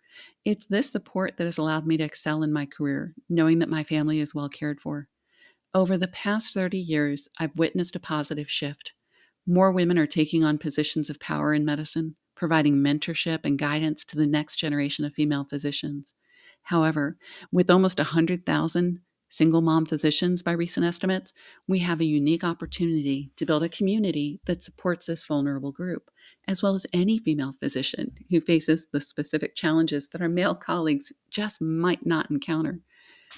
It's 0.45 0.67
this 0.67 0.91
support 0.91 1.37
that 1.37 1.45
has 1.45 1.57
allowed 1.57 1.87
me 1.87 1.97
to 1.97 2.03
excel 2.03 2.43
in 2.43 2.53
my 2.53 2.67
career, 2.67 3.15
knowing 3.27 3.57
that 3.59 3.69
my 3.69 3.83
family 3.83 4.19
is 4.19 4.35
well 4.35 4.49
cared 4.49 4.79
for. 4.79 5.09
Over 5.73 5.97
the 5.97 6.07
past 6.07 6.53
30 6.53 6.77
years, 6.77 7.27
I've 7.39 7.57
witnessed 7.57 7.95
a 7.95 7.99
positive 7.99 8.51
shift. 8.51 8.93
More 9.47 9.71
women 9.71 9.99
are 9.99 10.07
taking 10.07 10.43
on 10.43 10.57
positions 10.57 11.09
of 11.09 11.19
power 11.19 11.53
in 11.53 11.65
medicine, 11.65 12.15
providing 12.35 12.77
mentorship 12.77 13.41
and 13.43 13.59
guidance 13.59 14.03
to 14.05 14.17
the 14.17 14.25
next 14.25 14.55
generation 14.55 15.05
of 15.05 15.13
female 15.13 15.45
physicians. 15.47 16.13
However, 16.63 17.17
with 17.51 17.69
almost 17.69 17.99
100,000 17.99 19.01
single 19.29 19.61
mom 19.61 19.85
physicians 19.85 20.41
by 20.41 20.51
recent 20.51 20.85
estimates, 20.85 21.31
we 21.67 21.79
have 21.79 22.01
a 22.01 22.05
unique 22.05 22.43
opportunity 22.43 23.31
to 23.35 23.45
build 23.45 23.63
a 23.63 23.69
community 23.69 24.39
that 24.45 24.63
supports 24.63 25.05
this 25.05 25.25
vulnerable 25.25 25.71
group, 25.71 26.09
as 26.47 26.63
well 26.63 26.73
as 26.73 26.87
any 26.91 27.19
female 27.19 27.53
physician 27.59 28.15
who 28.31 28.41
faces 28.41 28.87
the 28.91 29.01
specific 29.01 29.55
challenges 29.55 30.07
that 30.07 30.21
our 30.21 30.29
male 30.29 30.55
colleagues 30.55 31.11
just 31.29 31.61
might 31.61 32.05
not 32.05 32.31
encounter. 32.31 32.79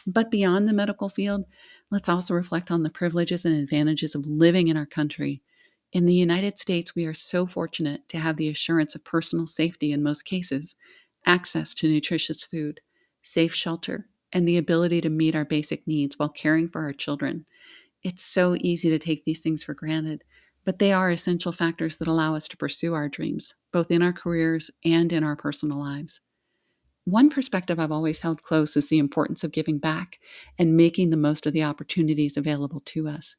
But 0.06 0.32
beyond 0.32 0.68
the 0.68 0.74
medical 0.74 1.10
field, 1.10 1.46
let's 1.90 2.10
also 2.10 2.34
reflect 2.34 2.72
on 2.72 2.84
the 2.84 2.90
privileges 2.90 3.44
and 3.44 3.56
advantages 3.56 4.16
of 4.16 4.26
living 4.26 4.68
in 4.68 4.78
our 4.78 4.86
country 4.86 5.42
in 5.92 6.06
the 6.06 6.14
United 6.14 6.60
States, 6.60 6.96
we 6.96 7.06
are 7.06 7.14
so 7.14 7.48
fortunate 7.48 8.08
to 8.10 8.20
have 8.20 8.38
the 8.38 8.50
assurance 8.50 8.94
of 8.96 9.04
personal 9.04 9.48
safety 9.48 9.92
in 9.92 10.04
most 10.04 10.24
cases, 10.24 10.76
access 11.26 11.74
to 11.76 11.90
nutritious 11.90 12.44
food, 12.44 12.82
safe 13.22 13.54
shelter, 13.54 14.08
and 14.34 14.48
the 14.48 14.58
ability 14.58 15.02
to 15.02 15.10
meet 15.10 15.36
our 15.36 15.46
basic 15.46 15.88
needs 15.88 16.20
while 16.20 16.30
caring 16.30 16.68
for 16.68 16.82
our 16.82 16.94
children. 16.94 17.46
It's 18.04 18.24
so 18.24 18.56
easy 18.60 18.90
to 18.90 19.00
take 19.00 19.26
these 19.26 19.40
things 19.40 19.64
for 19.64 19.74
granted, 19.74 20.24
but 20.66 20.80
they 20.80 20.92
are 20.92 21.10
essential 21.10 21.54
factors 21.54 21.98
that 21.98 22.08
allow 22.08 22.36
us 22.36 22.48
to 22.50 22.58
pursue 22.58 22.94
our 22.94 23.08
dreams, 23.08 23.56
both 23.72 23.90
in 23.90 24.02
our 24.02 24.14
careers 24.14 24.70
and 24.84 25.12
in 25.14 25.24
our 25.24 25.36
personal 25.36 25.80
lives. 25.80 26.20
One 27.06 27.30
perspective 27.30 27.80
I've 27.80 27.92
always 27.92 28.20
held 28.20 28.44
close 28.44 28.76
is 28.76 28.90
the 28.90 29.00
importance 29.00 29.46
of 29.46 29.54
giving 29.54 29.78
back 29.78 30.20
and 30.60 30.76
making 30.76 31.10
the 31.10 31.16
most 31.16 31.46
of 31.46 31.54
the 31.54 31.64
opportunities 31.64 32.36
available 32.36 32.82
to 32.88 33.08
us. 33.08 33.38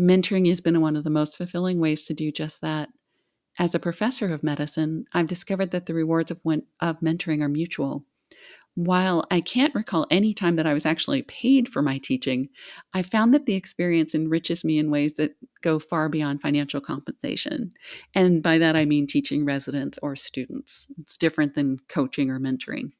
Mentoring 0.00 0.48
has 0.48 0.60
been 0.60 0.80
one 0.80 0.96
of 0.96 1.04
the 1.04 1.10
most 1.10 1.36
fulfilling 1.36 1.78
ways 1.78 2.06
to 2.06 2.14
do 2.14 2.32
just 2.32 2.60
that. 2.60 2.88
As 3.58 3.74
a 3.74 3.80
professor 3.80 4.32
of 4.32 4.42
medicine, 4.42 5.04
I've 5.12 5.28
discovered 5.28 5.70
that 5.70 5.86
the 5.86 5.94
rewards 5.94 6.30
of, 6.30 6.40
of 6.80 7.00
mentoring 7.00 7.40
are 7.40 7.48
mutual. 7.48 8.04
While 8.76 9.24
I 9.30 9.40
can't 9.40 9.74
recall 9.74 10.08
any 10.10 10.34
time 10.34 10.56
that 10.56 10.66
I 10.66 10.74
was 10.74 10.84
actually 10.84 11.22
paid 11.22 11.68
for 11.68 11.80
my 11.80 11.98
teaching, 11.98 12.48
I 12.92 13.02
found 13.02 13.32
that 13.32 13.46
the 13.46 13.54
experience 13.54 14.16
enriches 14.16 14.64
me 14.64 14.78
in 14.78 14.90
ways 14.90 15.12
that 15.12 15.36
go 15.62 15.78
far 15.78 16.08
beyond 16.08 16.42
financial 16.42 16.80
compensation. 16.80 17.72
And 18.16 18.42
by 18.42 18.58
that, 18.58 18.74
I 18.74 18.84
mean 18.84 19.06
teaching 19.06 19.44
residents 19.44 19.96
or 20.02 20.16
students. 20.16 20.90
It's 20.98 21.16
different 21.16 21.54
than 21.54 21.78
coaching 21.88 22.30
or 22.30 22.40
mentoring. 22.40 22.90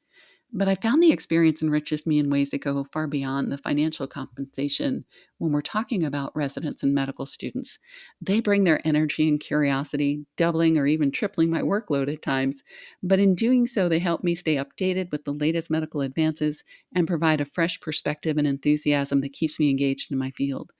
But 0.57 0.69
I 0.69 0.75
found 0.75 1.03
the 1.03 1.11
experience 1.11 1.61
enriches 1.61 2.05
me 2.05 2.17
in 2.17 2.29
ways 2.29 2.51
that 2.51 2.59
go 2.59 2.85
far 2.85 3.07
beyond 3.07 3.51
the 3.51 3.57
financial 3.57 4.07
compensation 4.07 5.03
when 5.37 5.51
we're 5.51 5.61
talking 5.61 6.05
about 6.05 6.33
residents 6.33 6.81
and 6.81 6.93
medical 6.93 7.25
students. 7.25 7.77
They 8.21 8.39
bring 8.39 8.63
their 8.63 8.79
energy 8.87 9.27
and 9.27 9.37
curiosity, 9.37 10.25
doubling 10.37 10.77
or 10.77 10.87
even 10.87 11.11
tripling 11.11 11.49
my 11.49 11.61
workload 11.61 12.09
at 12.11 12.21
times. 12.21 12.63
But 13.03 13.19
in 13.19 13.35
doing 13.35 13.67
so, 13.67 13.89
they 13.89 13.99
help 13.99 14.23
me 14.23 14.33
stay 14.33 14.55
updated 14.55 15.11
with 15.11 15.25
the 15.25 15.33
latest 15.33 15.69
medical 15.69 15.99
advances 15.99 16.63
and 16.95 17.05
provide 17.05 17.41
a 17.41 17.45
fresh 17.45 17.81
perspective 17.81 18.37
and 18.37 18.47
enthusiasm 18.47 19.19
that 19.19 19.33
keeps 19.33 19.59
me 19.59 19.69
engaged 19.69 20.09
in 20.09 20.17
my 20.17 20.31
field. 20.31 20.71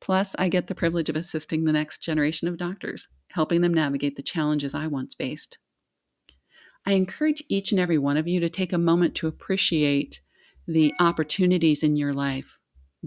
Plus, 0.00 0.36
I 0.38 0.48
get 0.48 0.68
the 0.68 0.74
privilege 0.76 1.08
of 1.08 1.16
assisting 1.16 1.64
the 1.64 1.72
next 1.72 2.00
generation 2.00 2.46
of 2.46 2.58
doctors, 2.58 3.08
helping 3.32 3.60
them 3.60 3.74
navigate 3.74 4.14
the 4.14 4.22
challenges 4.22 4.72
I 4.72 4.86
once 4.86 5.16
faced. 5.16 5.58
I 6.86 6.92
encourage 6.92 7.42
each 7.48 7.72
and 7.72 7.80
every 7.80 7.98
one 7.98 8.16
of 8.16 8.28
you 8.28 8.38
to 8.38 8.48
take 8.48 8.72
a 8.72 8.78
moment 8.78 9.16
to 9.16 9.26
appreciate 9.26 10.20
the 10.68 10.94
opportunities 11.00 11.82
in 11.82 11.96
your 11.96 12.14
life 12.14 12.58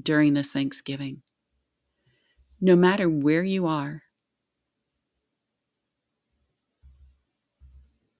during 0.01 0.33
this 0.33 0.51
Thanksgiving. 0.51 1.21
No 2.59 2.75
matter 2.75 3.09
where 3.09 3.43
you 3.43 3.67
are, 3.67 4.03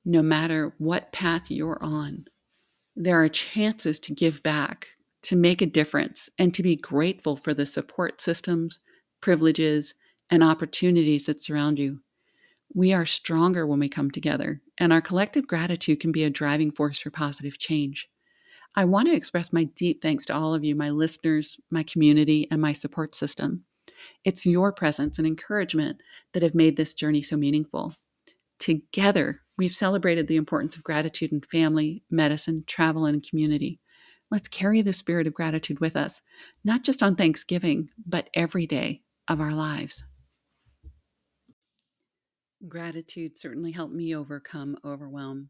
no 0.06 0.24
matter 0.24 0.74
what 0.78 1.12
path 1.12 1.52
you're 1.52 1.78
on, 1.82 2.26
there 2.96 3.22
are 3.22 3.30
chances 3.30 4.00
to 4.00 4.14
give 4.14 4.42
back, 4.42 4.88
to 5.24 5.36
make 5.36 5.62
a 5.62 5.66
difference, 5.66 6.30
and 6.38 6.54
to 6.54 6.64
be 6.64 6.78
grateful 6.78 7.36
for 7.36 7.54
the 7.54 7.66
support 7.66 8.22
systems, 8.22 8.80
privileges, 9.20 9.94
and 10.30 10.42
opportunities 10.42 11.26
that 11.26 11.42
surround 11.44 11.80
you. 11.80 12.00
We 12.74 12.94
are 12.94 13.06
stronger 13.06 13.66
when 13.66 13.80
we 13.80 13.90
come 13.90 14.12
together, 14.12 14.62
and 14.78 14.94
our 14.94 15.02
collective 15.02 15.48
gratitude 15.48 16.00
can 16.00 16.12
be 16.12 16.24
a 16.24 16.30
driving 16.30 16.72
force 16.72 17.00
for 17.00 17.10
positive 17.10 17.58
change. 17.58 18.08
I 18.76 18.86
want 18.86 19.08
to 19.08 19.16
express 19.16 19.52
my 19.52 19.64
deep 19.64 20.02
thanks 20.02 20.26
to 20.28 20.36
all 20.36 20.54
of 20.54 20.64
you, 20.64 20.76
my 20.76 20.92
listeners, 20.92 21.60
my 21.72 21.82
community, 21.82 22.48
and 22.52 22.62
my 22.62 22.72
support 22.72 23.16
system. 23.16 23.64
It's 24.24 24.46
your 24.46 24.72
presence 24.72 25.18
and 25.18 25.26
encouragement 25.26 26.02
that 26.34 26.44
have 26.44 26.54
made 26.54 26.78
this 26.78 26.94
journey 26.94 27.24
so 27.24 27.36
meaningful. 27.36 27.96
Together, 28.60 29.42
we've 29.58 29.74
celebrated 29.74 30.28
the 30.28 30.36
importance 30.36 30.76
of 30.76 30.84
gratitude 30.84 31.32
in 31.32 31.42
family, 31.42 32.04
medicine, 32.12 32.64
travel, 32.68 33.06
and 33.06 33.28
community. 33.28 33.80
Let's 34.30 34.48
carry 34.48 34.84
the 34.84 34.94
spirit 34.94 35.26
of 35.26 35.34
gratitude 35.34 35.80
with 35.80 35.96
us, 35.96 36.22
not 36.64 36.84
just 36.84 37.02
on 37.02 37.16
Thanksgiving, 37.16 37.90
but 38.06 38.30
every 38.36 38.68
day 38.68 39.02
of 39.28 39.42
our 39.42 39.54
lives. 39.54 40.04
Gratitude 42.68 43.38
certainly 43.38 43.72
helped 43.72 43.94
me 43.94 44.16
overcome 44.16 44.78
overwhelm. 44.84 45.50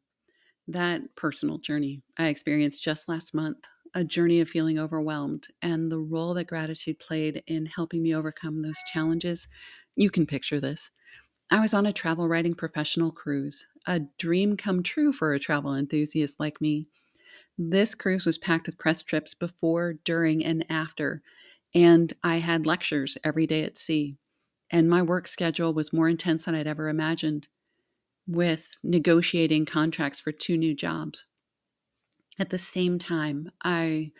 That 0.67 1.15
personal 1.15 1.57
journey 1.59 2.03
I 2.17 2.27
experienced 2.29 2.83
just 2.83 3.09
last 3.09 3.33
month, 3.33 3.65
a 3.93 4.03
journey 4.03 4.39
of 4.41 4.49
feeling 4.49 4.79
overwhelmed, 4.79 5.47
and 5.61 5.91
the 5.91 5.99
role 5.99 6.33
that 6.35 6.47
gratitude 6.47 6.99
played 6.99 7.43
in 7.47 7.67
helping 7.67 8.03
me 8.03 8.15
overcome 8.15 8.61
those 8.61 8.81
challenges. 8.93 9.47
You 9.95 10.11
can 10.11 10.27
picture 10.27 10.59
this. 10.59 10.91
I 11.51 11.59
was 11.61 11.73
on 11.73 11.85
a 11.85 11.93
travel 11.93 12.27
writing 12.27 12.55
professional 12.55 13.11
cruise, 13.11 13.67
a 13.87 14.01
dream 14.19 14.57
come 14.57 14.83
true 14.83 15.13
for 15.13 15.33
a 15.33 15.39
travel 15.39 15.75
enthusiast 15.75 16.39
like 16.39 16.61
me. 16.61 16.87
This 17.57 17.95
cruise 17.95 18.25
was 18.25 18.37
packed 18.37 18.67
with 18.67 18.77
press 18.79 19.01
trips 19.03 19.33
before, 19.33 19.93
during, 20.05 20.43
and 20.45 20.65
after, 20.69 21.23
and 21.75 22.13
I 22.23 22.37
had 22.37 22.65
lectures 22.65 23.17
every 23.23 23.47
day 23.47 23.63
at 23.63 23.77
sea 23.77 24.17
and 24.71 24.89
my 24.89 25.01
work 25.01 25.27
schedule 25.27 25.73
was 25.73 25.93
more 25.93 26.09
intense 26.09 26.45
than 26.45 26.55
I'd 26.55 26.67
ever 26.67 26.89
imagined 26.89 27.47
with 28.27 28.77
negotiating 28.83 29.65
contracts 29.65 30.19
for 30.19 30.31
two 30.31 30.57
new 30.57 30.75
jobs. 30.75 31.25
At 32.37 32.51
the 32.51 32.57
same 32.57 32.99
time, 32.99 33.51
I 33.63 34.11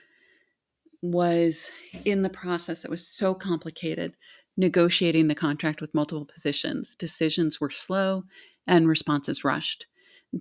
was 1.01 1.71
in 2.05 2.23
the 2.23 2.29
process 2.29 2.81
that 2.81 2.91
was 2.91 3.07
so 3.07 3.33
complicated 3.33 4.15
negotiating 4.57 5.29
the 5.29 5.35
contract 5.35 5.79
with 5.79 5.93
multiple 5.93 6.25
positions. 6.25 6.93
Decisions 6.95 7.62
were 7.62 7.69
slow 7.69 8.23
and 8.67 8.89
responses 8.89 9.45
rushed. 9.45 9.85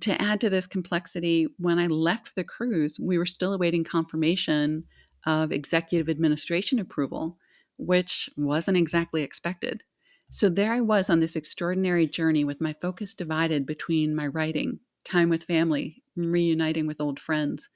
To 0.00 0.20
add 0.20 0.40
to 0.40 0.50
this 0.50 0.66
complexity, 0.66 1.46
when 1.58 1.78
I 1.78 1.86
left 1.86 2.34
the 2.34 2.42
cruise, 2.42 2.98
we 3.00 3.16
were 3.16 3.24
still 3.24 3.54
awaiting 3.54 3.84
confirmation 3.84 4.84
of 5.24 5.52
executive 5.52 6.08
administration 6.08 6.80
approval, 6.80 7.38
which 7.78 8.28
wasn't 8.36 8.76
exactly 8.76 9.22
expected. 9.22 9.84
So 10.30 10.50
there 10.50 10.74
I 10.74 10.80
was 10.82 11.08
on 11.08 11.20
this 11.20 11.36
extraordinary 11.36 12.06
journey 12.06 12.44
with 12.44 12.60
my 12.60 12.74
focus 12.74 13.14
divided 13.14 13.64
between 13.64 14.14
my 14.14 14.26
writing, 14.26 14.80
time 15.02 15.30
with 15.30 15.44
family, 15.44 16.02
reuniting 16.16 16.86
with 16.86 17.00
old 17.00 17.18
friends. 17.18 17.70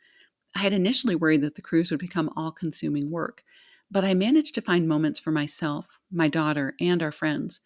I 0.54 0.58
had 0.58 0.74
initially 0.74 1.14
worried 1.14 1.40
that 1.42 1.54
the 1.54 1.62
cruise 1.62 1.90
would 1.90 2.00
become 2.00 2.30
all 2.36 2.52
consuming 2.52 3.10
work, 3.10 3.42
but 3.90 4.04
I 4.04 4.12
managed 4.12 4.54
to 4.56 4.60
find 4.60 4.86
moments 4.86 5.18
for 5.18 5.30
myself, 5.30 5.86
my 6.10 6.28
daughter, 6.28 6.74
and 6.78 7.02
our 7.02 7.10
friends. 7.10 7.60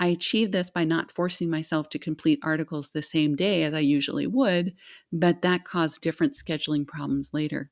I 0.00 0.08
achieved 0.08 0.50
this 0.50 0.70
by 0.70 0.84
not 0.84 1.12
forcing 1.12 1.48
myself 1.48 1.88
to 1.90 1.98
complete 2.00 2.40
articles 2.42 2.90
the 2.90 3.02
same 3.02 3.36
day 3.36 3.62
as 3.62 3.74
I 3.74 3.80
usually 3.80 4.26
would, 4.26 4.74
but 5.12 5.42
that 5.42 5.64
caused 5.64 6.00
different 6.00 6.32
scheduling 6.32 6.84
problems 6.84 7.32
later. 7.32 7.70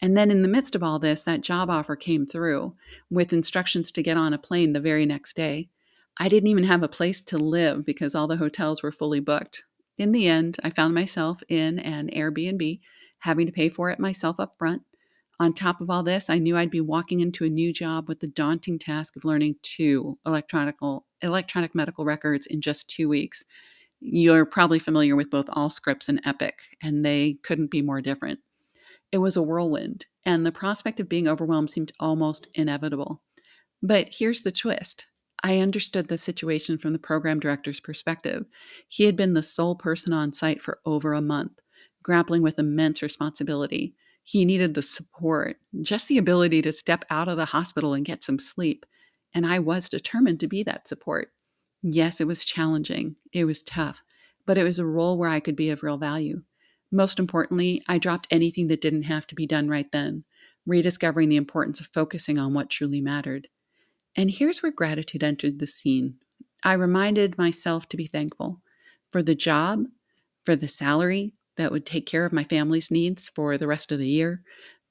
And 0.00 0.16
then 0.16 0.30
in 0.30 0.42
the 0.42 0.48
midst 0.48 0.76
of 0.76 0.84
all 0.84 1.00
this, 1.00 1.24
that 1.24 1.40
job 1.40 1.68
offer 1.68 1.96
came 1.96 2.26
through 2.26 2.76
with 3.10 3.32
instructions 3.32 3.90
to 3.90 4.04
get 4.04 4.16
on 4.16 4.32
a 4.32 4.38
plane 4.38 4.72
the 4.72 4.80
very 4.80 5.04
next 5.04 5.34
day. 5.34 5.70
I 6.18 6.28
didn't 6.28 6.48
even 6.48 6.64
have 6.64 6.82
a 6.82 6.88
place 6.88 7.20
to 7.22 7.38
live 7.38 7.84
because 7.84 8.14
all 8.14 8.26
the 8.26 8.36
hotels 8.36 8.82
were 8.82 8.92
fully 8.92 9.20
booked. 9.20 9.64
In 9.98 10.12
the 10.12 10.26
end, 10.26 10.56
I 10.64 10.70
found 10.70 10.94
myself 10.94 11.42
in 11.48 11.78
an 11.78 12.08
Airbnb, 12.08 12.80
having 13.20 13.46
to 13.46 13.52
pay 13.52 13.68
for 13.68 13.90
it 13.90 13.98
myself 13.98 14.40
up 14.40 14.56
front. 14.58 14.82
On 15.38 15.52
top 15.52 15.82
of 15.82 15.90
all 15.90 16.02
this, 16.02 16.30
I 16.30 16.38
knew 16.38 16.56
I'd 16.56 16.70
be 16.70 16.80
walking 16.80 17.20
into 17.20 17.44
a 17.44 17.50
new 17.50 17.70
job 17.70 18.08
with 18.08 18.20
the 18.20 18.26
daunting 18.26 18.78
task 18.78 19.16
of 19.16 19.24
learning 19.24 19.56
two 19.62 20.18
electronic 20.24 21.74
medical 21.74 22.04
records 22.06 22.46
in 22.46 22.62
just 22.62 22.88
two 22.88 23.08
weeks. 23.08 23.44
You're 24.00 24.46
probably 24.46 24.78
familiar 24.78 25.16
with 25.16 25.30
both 25.30 25.46
Allscripts 25.46 26.08
and 26.08 26.22
Epic, 26.24 26.58
and 26.82 27.04
they 27.04 27.34
couldn't 27.42 27.70
be 27.70 27.82
more 27.82 28.00
different. 28.00 28.40
It 29.12 29.18
was 29.18 29.36
a 29.36 29.42
whirlwind, 29.42 30.06
and 30.24 30.44
the 30.44 30.52
prospect 30.52 31.00
of 31.00 31.08
being 31.08 31.28
overwhelmed 31.28 31.70
seemed 31.70 31.92
almost 32.00 32.48
inevitable. 32.54 33.22
But 33.82 34.14
here's 34.18 34.42
the 34.42 34.52
twist 34.52 35.06
I 35.42 35.58
understood 35.58 36.08
the 36.08 36.18
situation 36.18 36.78
from 36.78 36.92
the 36.92 36.98
program 36.98 37.40
director's 37.40 37.80
perspective. 37.80 38.46
He 38.88 39.04
had 39.04 39.16
been 39.16 39.34
the 39.34 39.42
sole 39.42 39.74
person 39.74 40.12
on 40.12 40.32
site 40.32 40.62
for 40.62 40.80
over 40.84 41.12
a 41.12 41.20
month, 41.20 41.60
grappling 42.02 42.42
with 42.42 42.58
immense 42.58 43.02
responsibility. 43.02 43.94
He 44.24 44.44
needed 44.44 44.74
the 44.74 44.82
support, 44.82 45.58
just 45.82 46.08
the 46.08 46.18
ability 46.18 46.62
to 46.62 46.72
step 46.72 47.04
out 47.10 47.28
of 47.28 47.36
the 47.36 47.44
hospital 47.44 47.94
and 47.94 48.04
get 48.04 48.24
some 48.24 48.38
sleep. 48.38 48.84
And 49.34 49.46
I 49.46 49.58
was 49.58 49.88
determined 49.88 50.40
to 50.40 50.48
be 50.48 50.62
that 50.64 50.88
support. 50.88 51.28
Yes, 51.82 52.20
it 52.20 52.26
was 52.26 52.44
challenging, 52.44 53.16
it 53.32 53.44
was 53.44 53.62
tough, 53.62 54.02
but 54.46 54.58
it 54.58 54.64
was 54.64 54.78
a 54.78 54.86
role 54.86 55.18
where 55.18 55.28
I 55.28 55.40
could 55.40 55.54
be 55.54 55.70
of 55.70 55.82
real 55.82 55.98
value. 55.98 56.42
Most 56.90 57.18
importantly, 57.18 57.82
I 57.86 57.98
dropped 57.98 58.26
anything 58.30 58.68
that 58.68 58.80
didn't 58.80 59.02
have 59.02 59.26
to 59.28 59.34
be 59.34 59.46
done 59.46 59.68
right 59.68 59.90
then, 59.92 60.24
rediscovering 60.66 61.28
the 61.28 61.36
importance 61.36 61.80
of 61.80 61.88
focusing 61.88 62.38
on 62.38 62.54
what 62.54 62.70
truly 62.70 63.00
mattered. 63.00 63.48
And 64.16 64.30
here's 64.30 64.62
where 64.62 64.72
gratitude 64.72 65.22
entered 65.22 65.58
the 65.58 65.66
scene. 65.66 66.16
I 66.64 66.72
reminded 66.72 67.36
myself 67.36 67.88
to 67.90 67.96
be 67.96 68.06
thankful 68.06 68.62
for 69.12 69.22
the 69.22 69.34
job, 69.34 69.84
for 70.44 70.56
the 70.56 70.68
salary 70.68 71.34
that 71.56 71.70
would 71.70 71.86
take 71.86 72.06
care 72.06 72.24
of 72.24 72.32
my 72.32 72.44
family's 72.44 72.90
needs 72.90 73.28
for 73.28 73.58
the 73.58 73.66
rest 73.66 73.92
of 73.92 73.98
the 73.98 74.08
year, 74.08 74.42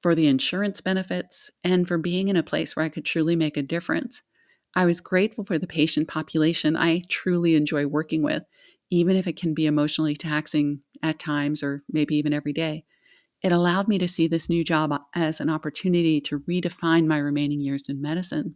for 0.02 0.14
the 0.16 0.28
insurance 0.28 0.80
benefits, 0.80 1.50
and 1.64 1.88
for 1.88 1.98
being 1.98 2.28
in 2.28 2.36
a 2.36 2.44
place 2.44 2.76
where 2.76 2.86
I 2.86 2.90
could 2.90 3.06
truly 3.06 3.36
make 3.36 3.58
a 3.58 3.64
difference. 3.64 4.22
I 4.76 4.86
was 4.86 5.02
grateful 5.02 5.44
for 5.44 5.58
the 5.58 5.68
patient 5.68 6.08
population 6.08 6.76
I 6.76 7.02
truly 7.10 7.56
enjoy 7.56 7.88
working 7.88 8.22
with, 8.22 8.44
even 8.92 9.16
if 9.16 9.26
it 9.26 9.38
can 9.38 9.54
be 9.54 9.66
emotionally 9.66 10.16
taxing 10.16 10.82
at 11.02 11.18
times 11.18 11.64
or 11.64 11.84
maybe 11.90 12.16
even 12.16 12.34
every 12.34 12.54
day. 12.54 12.86
It 13.42 13.52
allowed 13.52 13.88
me 13.88 13.98
to 13.98 14.08
see 14.08 14.28
this 14.28 14.50
new 14.50 14.64
job 14.64 14.94
as 15.14 15.40
an 15.40 15.50
opportunity 15.50 16.22
to 16.22 16.40
redefine 16.42 17.06
my 17.06 17.18
remaining 17.18 17.62
years 17.62 17.86
in 17.90 18.02
medicine. 18.02 18.56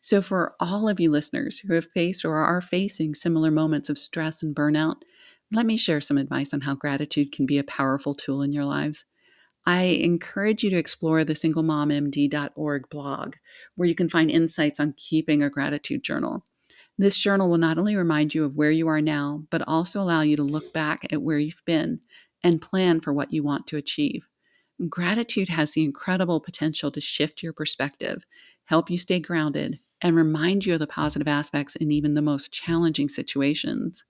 So, 0.00 0.22
for 0.22 0.54
all 0.60 0.88
of 0.88 1.00
you 1.00 1.10
listeners 1.10 1.58
who 1.58 1.74
have 1.74 1.88
faced 1.94 2.24
or 2.24 2.36
are 2.36 2.60
facing 2.60 3.14
similar 3.14 3.50
moments 3.50 3.88
of 3.88 3.98
stress 3.98 4.42
and 4.42 4.54
burnout, 4.54 4.96
let 5.52 5.66
me 5.66 5.76
share 5.76 6.00
some 6.00 6.18
advice 6.18 6.54
on 6.54 6.62
how 6.62 6.74
gratitude 6.74 7.32
can 7.32 7.46
be 7.46 7.58
a 7.58 7.64
powerful 7.64 8.14
tool 8.14 8.42
in 8.42 8.52
your 8.52 8.64
lives. 8.64 9.04
I 9.66 9.82
encourage 9.82 10.64
you 10.64 10.70
to 10.70 10.76
explore 10.76 11.24
the 11.24 11.34
singlemommd.org 11.34 12.88
blog, 12.88 13.34
where 13.74 13.88
you 13.88 13.94
can 13.94 14.08
find 14.08 14.30
insights 14.30 14.80
on 14.80 14.94
keeping 14.96 15.42
a 15.42 15.50
gratitude 15.50 16.02
journal. 16.02 16.44
This 16.96 17.18
journal 17.18 17.48
will 17.50 17.58
not 17.58 17.78
only 17.78 17.96
remind 17.96 18.34
you 18.34 18.44
of 18.44 18.56
where 18.56 18.70
you 18.70 18.88
are 18.88 19.00
now, 19.00 19.44
but 19.50 19.62
also 19.66 20.00
allow 20.00 20.22
you 20.22 20.36
to 20.36 20.42
look 20.42 20.72
back 20.72 21.06
at 21.10 21.22
where 21.22 21.38
you've 21.38 21.62
been 21.66 22.00
and 22.42 22.60
plan 22.60 23.00
for 23.00 23.12
what 23.12 23.32
you 23.32 23.42
want 23.42 23.66
to 23.68 23.76
achieve. 23.76 24.26
Gratitude 24.88 25.50
has 25.50 25.72
the 25.72 25.84
incredible 25.84 26.40
potential 26.40 26.90
to 26.90 27.00
shift 27.00 27.42
your 27.42 27.52
perspective 27.52 28.24
help 28.70 28.88
you 28.88 28.96
stay 28.96 29.18
grounded, 29.18 29.80
and 30.00 30.14
remind 30.14 30.64
you 30.64 30.74
of 30.74 30.78
the 30.78 30.86
positive 30.86 31.26
aspects 31.26 31.74
in 31.74 31.90
even 31.90 32.14
the 32.14 32.22
most 32.22 32.52
challenging 32.52 33.08
situations. 33.08 34.04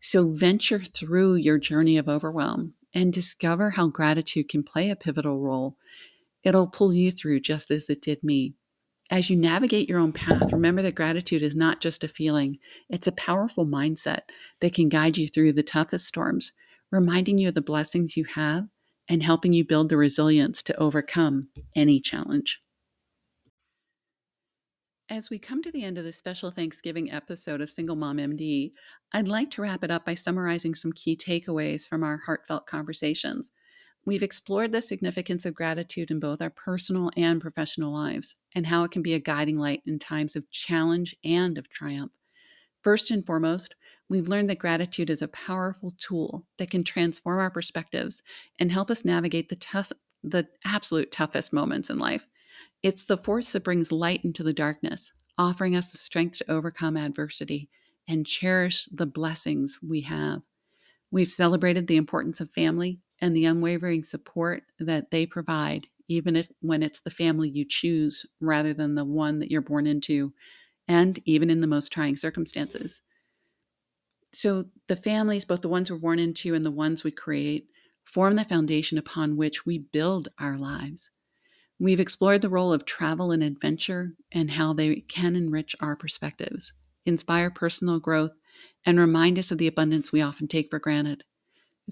So 0.00 0.32
venture 0.32 0.84
through 0.84 1.36
your 1.36 1.56
journey 1.56 1.96
of 1.96 2.06
overwhelm 2.06 2.74
and 2.92 3.10
discover 3.10 3.70
how 3.70 3.86
gratitude 3.88 4.50
can 4.50 4.62
play 4.62 4.90
a 4.90 4.96
pivotal 4.96 5.40
role. 5.40 5.78
It'll 6.44 6.66
pull 6.66 6.92
you 6.92 7.10
through 7.10 7.40
just 7.40 7.70
as 7.70 7.88
it 7.88 8.02
did 8.02 8.22
me. 8.22 8.52
As 9.10 9.30
you 9.30 9.36
navigate 9.36 9.88
your 9.88 9.98
own 9.98 10.12
path, 10.12 10.52
remember 10.52 10.82
that 10.82 10.94
gratitude 10.94 11.42
is 11.42 11.56
not 11.56 11.80
just 11.80 12.04
a 12.04 12.08
feeling, 12.08 12.58
it's 12.90 13.06
a 13.06 13.12
powerful 13.12 13.64
mindset 13.64 14.24
that 14.60 14.74
can 14.74 14.90
guide 14.90 15.16
you 15.16 15.26
through 15.26 15.54
the 15.54 15.62
toughest 15.62 16.04
storms, 16.04 16.52
reminding 16.90 17.38
you 17.38 17.48
of 17.48 17.54
the 17.54 17.62
blessings 17.62 18.14
you 18.14 18.26
have 18.26 18.68
and 19.08 19.22
helping 19.22 19.54
you 19.54 19.64
build 19.64 19.88
the 19.88 19.96
resilience 19.96 20.62
to 20.64 20.76
overcome 20.76 21.48
any 21.74 21.98
challenge. 21.98 22.60
As 25.08 25.30
we 25.30 25.38
come 25.38 25.62
to 25.62 25.70
the 25.70 25.84
end 25.84 25.98
of 25.98 26.04
this 26.04 26.16
special 26.16 26.50
Thanksgiving 26.50 27.12
episode 27.12 27.60
of 27.60 27.70
Single 27.70 27.94
Mom 27.94 28.16
MD, 28.16 28.72
I'd 29.12 29.28
like 29.28 29.52
to 29.52 29.62
wrap 29.62 29.84
it 29.84 29.90
up 29.90 30.04
by 30.04 30.14
summarizing 30.14 30.74
some 30.74 30.92
key 30.92 31.16
takeaways 31.16 31.86
from 31.86 32.02
our 32.02 32.16
heartfelt 32.16 32.66
conversations. 32.66 33.52
We've 34.04 34.24
explored 34.24 34.72
the 34.72 34.82
significance 34.82 35.46
of 35.46 35.54
gratitude 35.54 36.10
in 36.10 36.18
both 36.18 36.42
our 36.42 36.50
personal 36.50 37.12
and 37.16 37.40
professional 37.40 37.92
lives, 37.92 38.34
and 38.56 38.66
how 38.66 38.82
it 38.82 38.90
can 38.90 39.02
be 39.02 39.14
a 39.14 39.20
guiding 39.20 39.58
light 39.58 39.82
in 39.86 40.00
times 40.00 40.34
of 40.34 40.50
challenge 40.50 41.14
and 41.22 41.56
of 41.56 41.68
triumph. 41.68 42.10
First 42.82 43.12
and 43.12 43.24
foremost, 43.24 43.76
we've 44.08 44.26
learned 44.26 44.50
that 44.50 44.58
gratitude 44.58 45.08
is 45.08 45.22
a 45.22 45.28
powerful 45.28 45.94
tool 46.00 46.46
that 46.58 46.70
can 46.70 46.82
transform 46.82 47.38
our 47.38 47.50
perspectives 47.50 48.24
and 48.58 48.72
help 48.72 48.90
us 48.90 49.04
navigate 49.04 49.50
the 49.50 49.56
tough, 49.56 49.92
the 50.24 50.48
absolute 50.64 51.12
toughest 51.12 51.52
moments 51.52 51.90
in 51.90 52.00
life. 52.00 52.26
It's 52.86 53.04
the 53.04 53.18
force 53.18 53.50
that 53.50 53.64
brings 53.64 53.90
light 53.90 54.24
into 54.24 54.44
the 54.44 54.52
darkness, 54.52 55.12
offering 55.36 55.74
us 55.74 55.90
the 55.90 55.98
strength 55.98 56.38
to 56.38 56.48
overcome 56.48 56.96
adversity 56.96 57.68
and 58.06 58.24
cherish 58.24 58.88
the 58.92 59.06
blessings 59.06 59.80
we 59.82 60.02
have. 60.02 60.42
We've 61.10 61.28
celebrated 61.28 61.88
the 61.88 61.96
importance 61.96 62.40
of 62.40 62.52
family 62.52 63.00
and 63.20 63.34
the 63.34 63.44
unwavering 63.44 64.04
support 64.04 64.62
that 64.78 65.10
they 65.10 65.26
provide, 65.26 65.88
even 66.06 66.36
if 66.36 66.46
when 66.60 66.84
it's 66.84 67.00
the 67.00 67.10
family 67.10 67.48
you 67.48 67.64
choose 67.64 68.24
rather 68.38 68.72
than 68.72 68.94
the 68.94 69.04
one 69.04 69.40
that 69.40 69.50
you're 69.50 69.62
born 69.62 69.88
into, 69.88 70.32
and 70.86 71.18
even 71.24 71.50
in 71.50 71.60
the 71.60 71.66
most 71.66 71.90
trying 71.90 72.16
circumstances. 72.16 73.02
So, 74.32 74.66
the 74.86 74.94
families, 74.94 75.44
both 75.44 75.62
the 75.62 75.68
ones 75.68 75.90
we're 75.90 75.98
born 75.98 76.20
into 76.20 76.54
and 76.54 76.64
the 76.64 76.70
ones 76.70 77.02
we 77.02 77.10
create, 77.10 77.66
form 78.04 78.36
the 78.36 78.44
foundation 78.44 78.96
upon 78.96 79.36
which 79.36 79.66
we 79.66 79.78
build 79.78 80.28
our 80.38 80.56
lives. 80.56 81.10
We've 81.78 82.00
explored 82.00 82.40
the 82.40 82.48
role 82.48 82.72
of 82.72 82.86
travel 82.86 83.32
and 83.32 83.42
adventure 83.42 84.14
and 84.32 84.50
how 84.50 84.72
they 84.72 85.00
can 85.00 85.36
enrich 85.36 85.76
our 85.78 85.94
perspectives, 85.94 86.72
inspire 87.04 87.50
personal 87.50 88.00
growth, 88.00 88.32
and 88.86 88.98
remind 88.98 89.38
us 89.38 89.50
of 89.50 89.58
the 89.58 89.66
abundance 89.66 90.10
we 90.10 90.22
often 90.22 90.48
take 90.48 90.70
for 90.70 90.78
granted. 90.78 91.22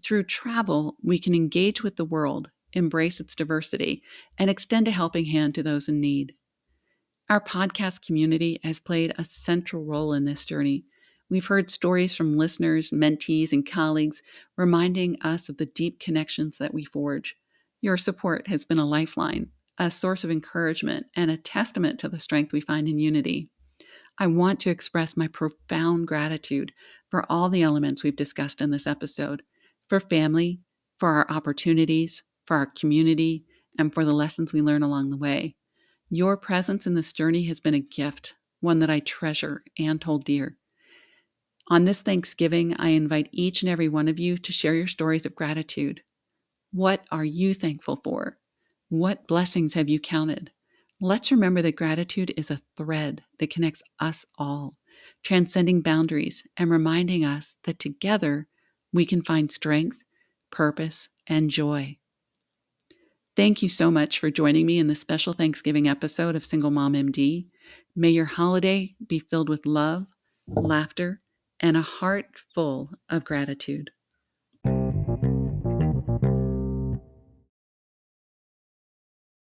Through 0.03 0.25
travel, 0.25 0.97
we 1.03 1.18
can 1.18 1.35
engage 1.35 1.83
with 1.83 1.97
the 1.97 2.05
world, 2.07 2.49
embrace 2.73 3.20
its 3.20 3.35
diversity, 3.35 4.03
and 4.38 4.49
extend 4.49 4.88
a 4.88 4.90
helping 4.90 5.27
hand 5.27 5.55
to 5.57 5.62
those 5.62 5.87
in 5.87 6.01
need. 6.01 6.35
Our 7.29 7.40
podcast 7.40 8.07
community 8.07 8.61
has 8.62 8.81
played 8.81 9.14
a 9.18 9.25
central 9.25 9.85
role 9.85 10.14
in 10.14 10.25
this 10.25 10.47
journey. 10.47 10.87
We've 11.29 11.47
heard 11.47 11.70
stories 11.70 12.14
from 12.16 12.38
listeners, 12.38 12.90
mentees, 12.90 13.53
and 13.53 13.70
colleagues 13.70 14.23
reminding 14.57 15.20
us 15.20 15.51
of 15.51 15.59
the 15.59 15.66
deep 15.66 16.01
connections 16.01 16.57
that 16.57 16.73
we 16.73 16.87
forge. 16.87 17.37
Your 17.83 17.99
support 17.99 18.47
has 18.49 18.64
been 18.64 18.79
a 18.79 18.87
lifeline 18.87 19.51
a 19.78 19.90
source 19.90 20.24
of 20.24 20.30
encouragement 20.30 21.06
and 21.16 21.30
a 21.30 21.37
testament 21.37 21.98
to 22.00 22.08
the 22.08 22.20
strength 22.20 22.52
we 22.52 22.60
find 22.60 22.88
in 22.88 22.98
unity. 22.98 23.50
I 24.18 24.28
want 24.28 24.60
to 24.60 24.70
express 24.70 25.16
my 25.16 25.26
profound 25.26 26.06
gratitude 26.06 26.72
for 27.10 27.24
all 27.28 27.48
the 27.48 27.62
elements 27.62 28.04
we've 28.04 28.14
discussed 28.14 28.60
in 28.60 28.70
this 28.70 28.87
episode 28.87 29.42
for 29.88 30.00
family, 30.00 30.60
for 30.98 31.08
our 31.10 31.26
opportunities, 31.28 32.22
for 32.46 32.56
our 32.56 32.66
community, 32.66 33.44
and 33.78 33.92
for 33.92 34.04
the 34.04 34.12
lessons 34.12 34.52
we 34.52 34.62
learn 34.62 34.82
along 34.82 35.10
the 35.10 35.16
way. 35.16 35.56
Your 36.10 36.37
presence 36.37 36.87
in 36.87 36.94
this 36.94 37.12
journey 37.12 37.44
has 37.46 37.58
been 37.58 37.74
a 37.74 37.80
gift, 37.80 38.34
one 38.60 38.78
that 38.78 38.90
I 38.90 39.00
treasure 39.00 39.64
and 39.78 40.02
hold 40.02 40.24
dear. 40.24 40.56
On 41.68 41.84
this 41.84 42.02
Thanksgiving, 42.02 42.76
I 42.78 42.90
invite 42.90 43.30
each 43.32 43.62
and 43.62 43.70
every 43.70 43.88
one 43.88 44.06
of 44.06 44.18
you 44.20 44.37
to 44.38 44.52
share 44.52 44.74
your 44.74 44.87
stories 44.87 45.26
of 45.26 45.34
gratitude. 45.34 46.02
What 46.72 47.04
are 47.10 47.24
you 47.24 47.54
thankful 47.54 48.00
for? 48.04 48.38
What 48.88 49.27
blessings 49.27 49.75
have 49.75 49.88
you 49.88 49.99
counted? 49.99 50.51
Let's 51.01 51.31
remember 51.31 51.62
that 51.62 51.77
gratitude 51.77 52.33
is 52.37 52.51
a 52.51 52.61
thread 52.77 53.23
that 53.38 53.51
connects 53.51 53.83
us 53.99 54.25
all, 54.38 54.77
transcending 55.23 55.81
boundaries 55.81 56.44
and 56.57 56.70
reminding 56.70 57.25
us 57.25 57.57
that 57.64 57.79
together 57.79 58.47
we 58.92 59.07
can 59.07 59.23
find 59.23 59.51
strength, 59.51 59.99
purpose, 60.51 61.09
and 61.27 61.51
joy. 61.51 61.97
Thank 63.37 63.62
you 63.62 63.68
so 63.68 63.90
much 63.90 64.20
for 64.20 64.31
joining 64.31 64.66
me 64.66 64.79
in 64.79 64.87
this 64.87 65.01
special 65.01 65.33
Thanksgiving 65.33 65.88
episode 65.88 66.37
of 66.37 66.44
Single 66.44 66.70
Mom 66.70 66.92
MD. 66.92 67.47
May 67.97 68.11
your 68.11 68.27
holiday 68.27 68.94
be 69.05 69.18
filled 69.18 69.49
with 69.49 69.66
love, 69.66 70.07
laughter, 70.47 71.20
and 71.59 71.77
a 71.77 71.83
heart 71.83 72.27
full 72.55 72.90
of 73.09 73.25
gratitude. 73.25 73.90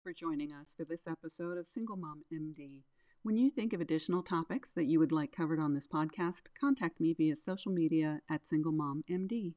For 0.06 0.14
joining 0.14 0.54
us 0.54 0.72
for 0.78 0.86
this 0.86 1.08
episode 1.08 1.58
of 1.58 1.68
Single 1.68 1.98
Mom 1.98 2.22
MD. 2.32 2.84
When 3.24 3.38
you 3.38 3.50
think 3.50 3.74
of 3.74 3.82
additional 3.82 4.22
topics 4.22 4.70
that 4.74 4.86
you 4.86 5.00
would 5.00 5.12
like 5.12 5.32
covered 5.32 5.60
on 5.60 5.74
this 5.74 5.88
podcast, 5.88 6.44
contact 6.62 7.00
me 7.00 7.16
via 7.16 7.36
social 7.36 7.72
media 7.72 8.22
at 8.30 8.46
Single 8.46 8.72
Mom 8.72 9.02
MD. 9.10 9.56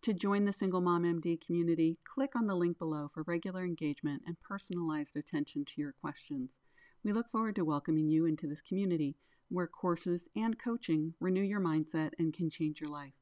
To 0.00 0.14
join 0.14 0.46
the 0.46 0.52
Single 0.54 0.80
Mom 0.80 1.02
MD 1.02 1.38
community, 1.38 1.98
click 2.04 2.34
on 2.34 2.46
the 2.46 2.54
link 2.54 2.78
below 2.78 3.10
for 3.12 3.22
regular 3.24 3.66
engagement 3.66 4.22
and 4.26 4.40
personalized 4.40 5.14
attention 5.14 5.66
to 5.66 5.74
your 5.76 5.92
questions. 5.92 6.58
We 7.04 7.12
look 7.12 7.28
forward 7.28 7.56
to 7.56 7.64
welcoming 7.66 8.08
you 8.08 8.24
into 8.24 8.46
this 8.46 8.62
community 8.62 9.16
where 9.50 9.66
courses 9.66 10.26
and 10.34 10.58
coaching 10.58 11.12
renew 11.20 11.42
your 11.42 11.60
mindset 11.60 12.12
and 12.18 12.32
can 12.32 12.48
change 12.48 12.80
your 12.80 12.88
life. 12.88 13.12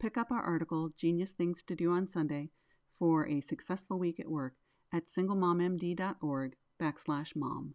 Pick 0.00 0.16
up 0.16 0.30
our 0.30 0.40
article, 0.40 0.88
Genius 0.96 1.32
Things 1.32 1.62
to 1.64 1.74
Do 1.74 1.92
on 1.92 2.08
Sunday, 2.08 2.48
for 2.98 3.28
a 3.28 3.42
successful 3.42 3.98
week 3.98 4.18
at 4.18 4.30
work 4.30 4.54
at 4.96 5.06
singlemommd.org 5.08 6.56
backslash 6.80 7.36
mom. 7.36 7.74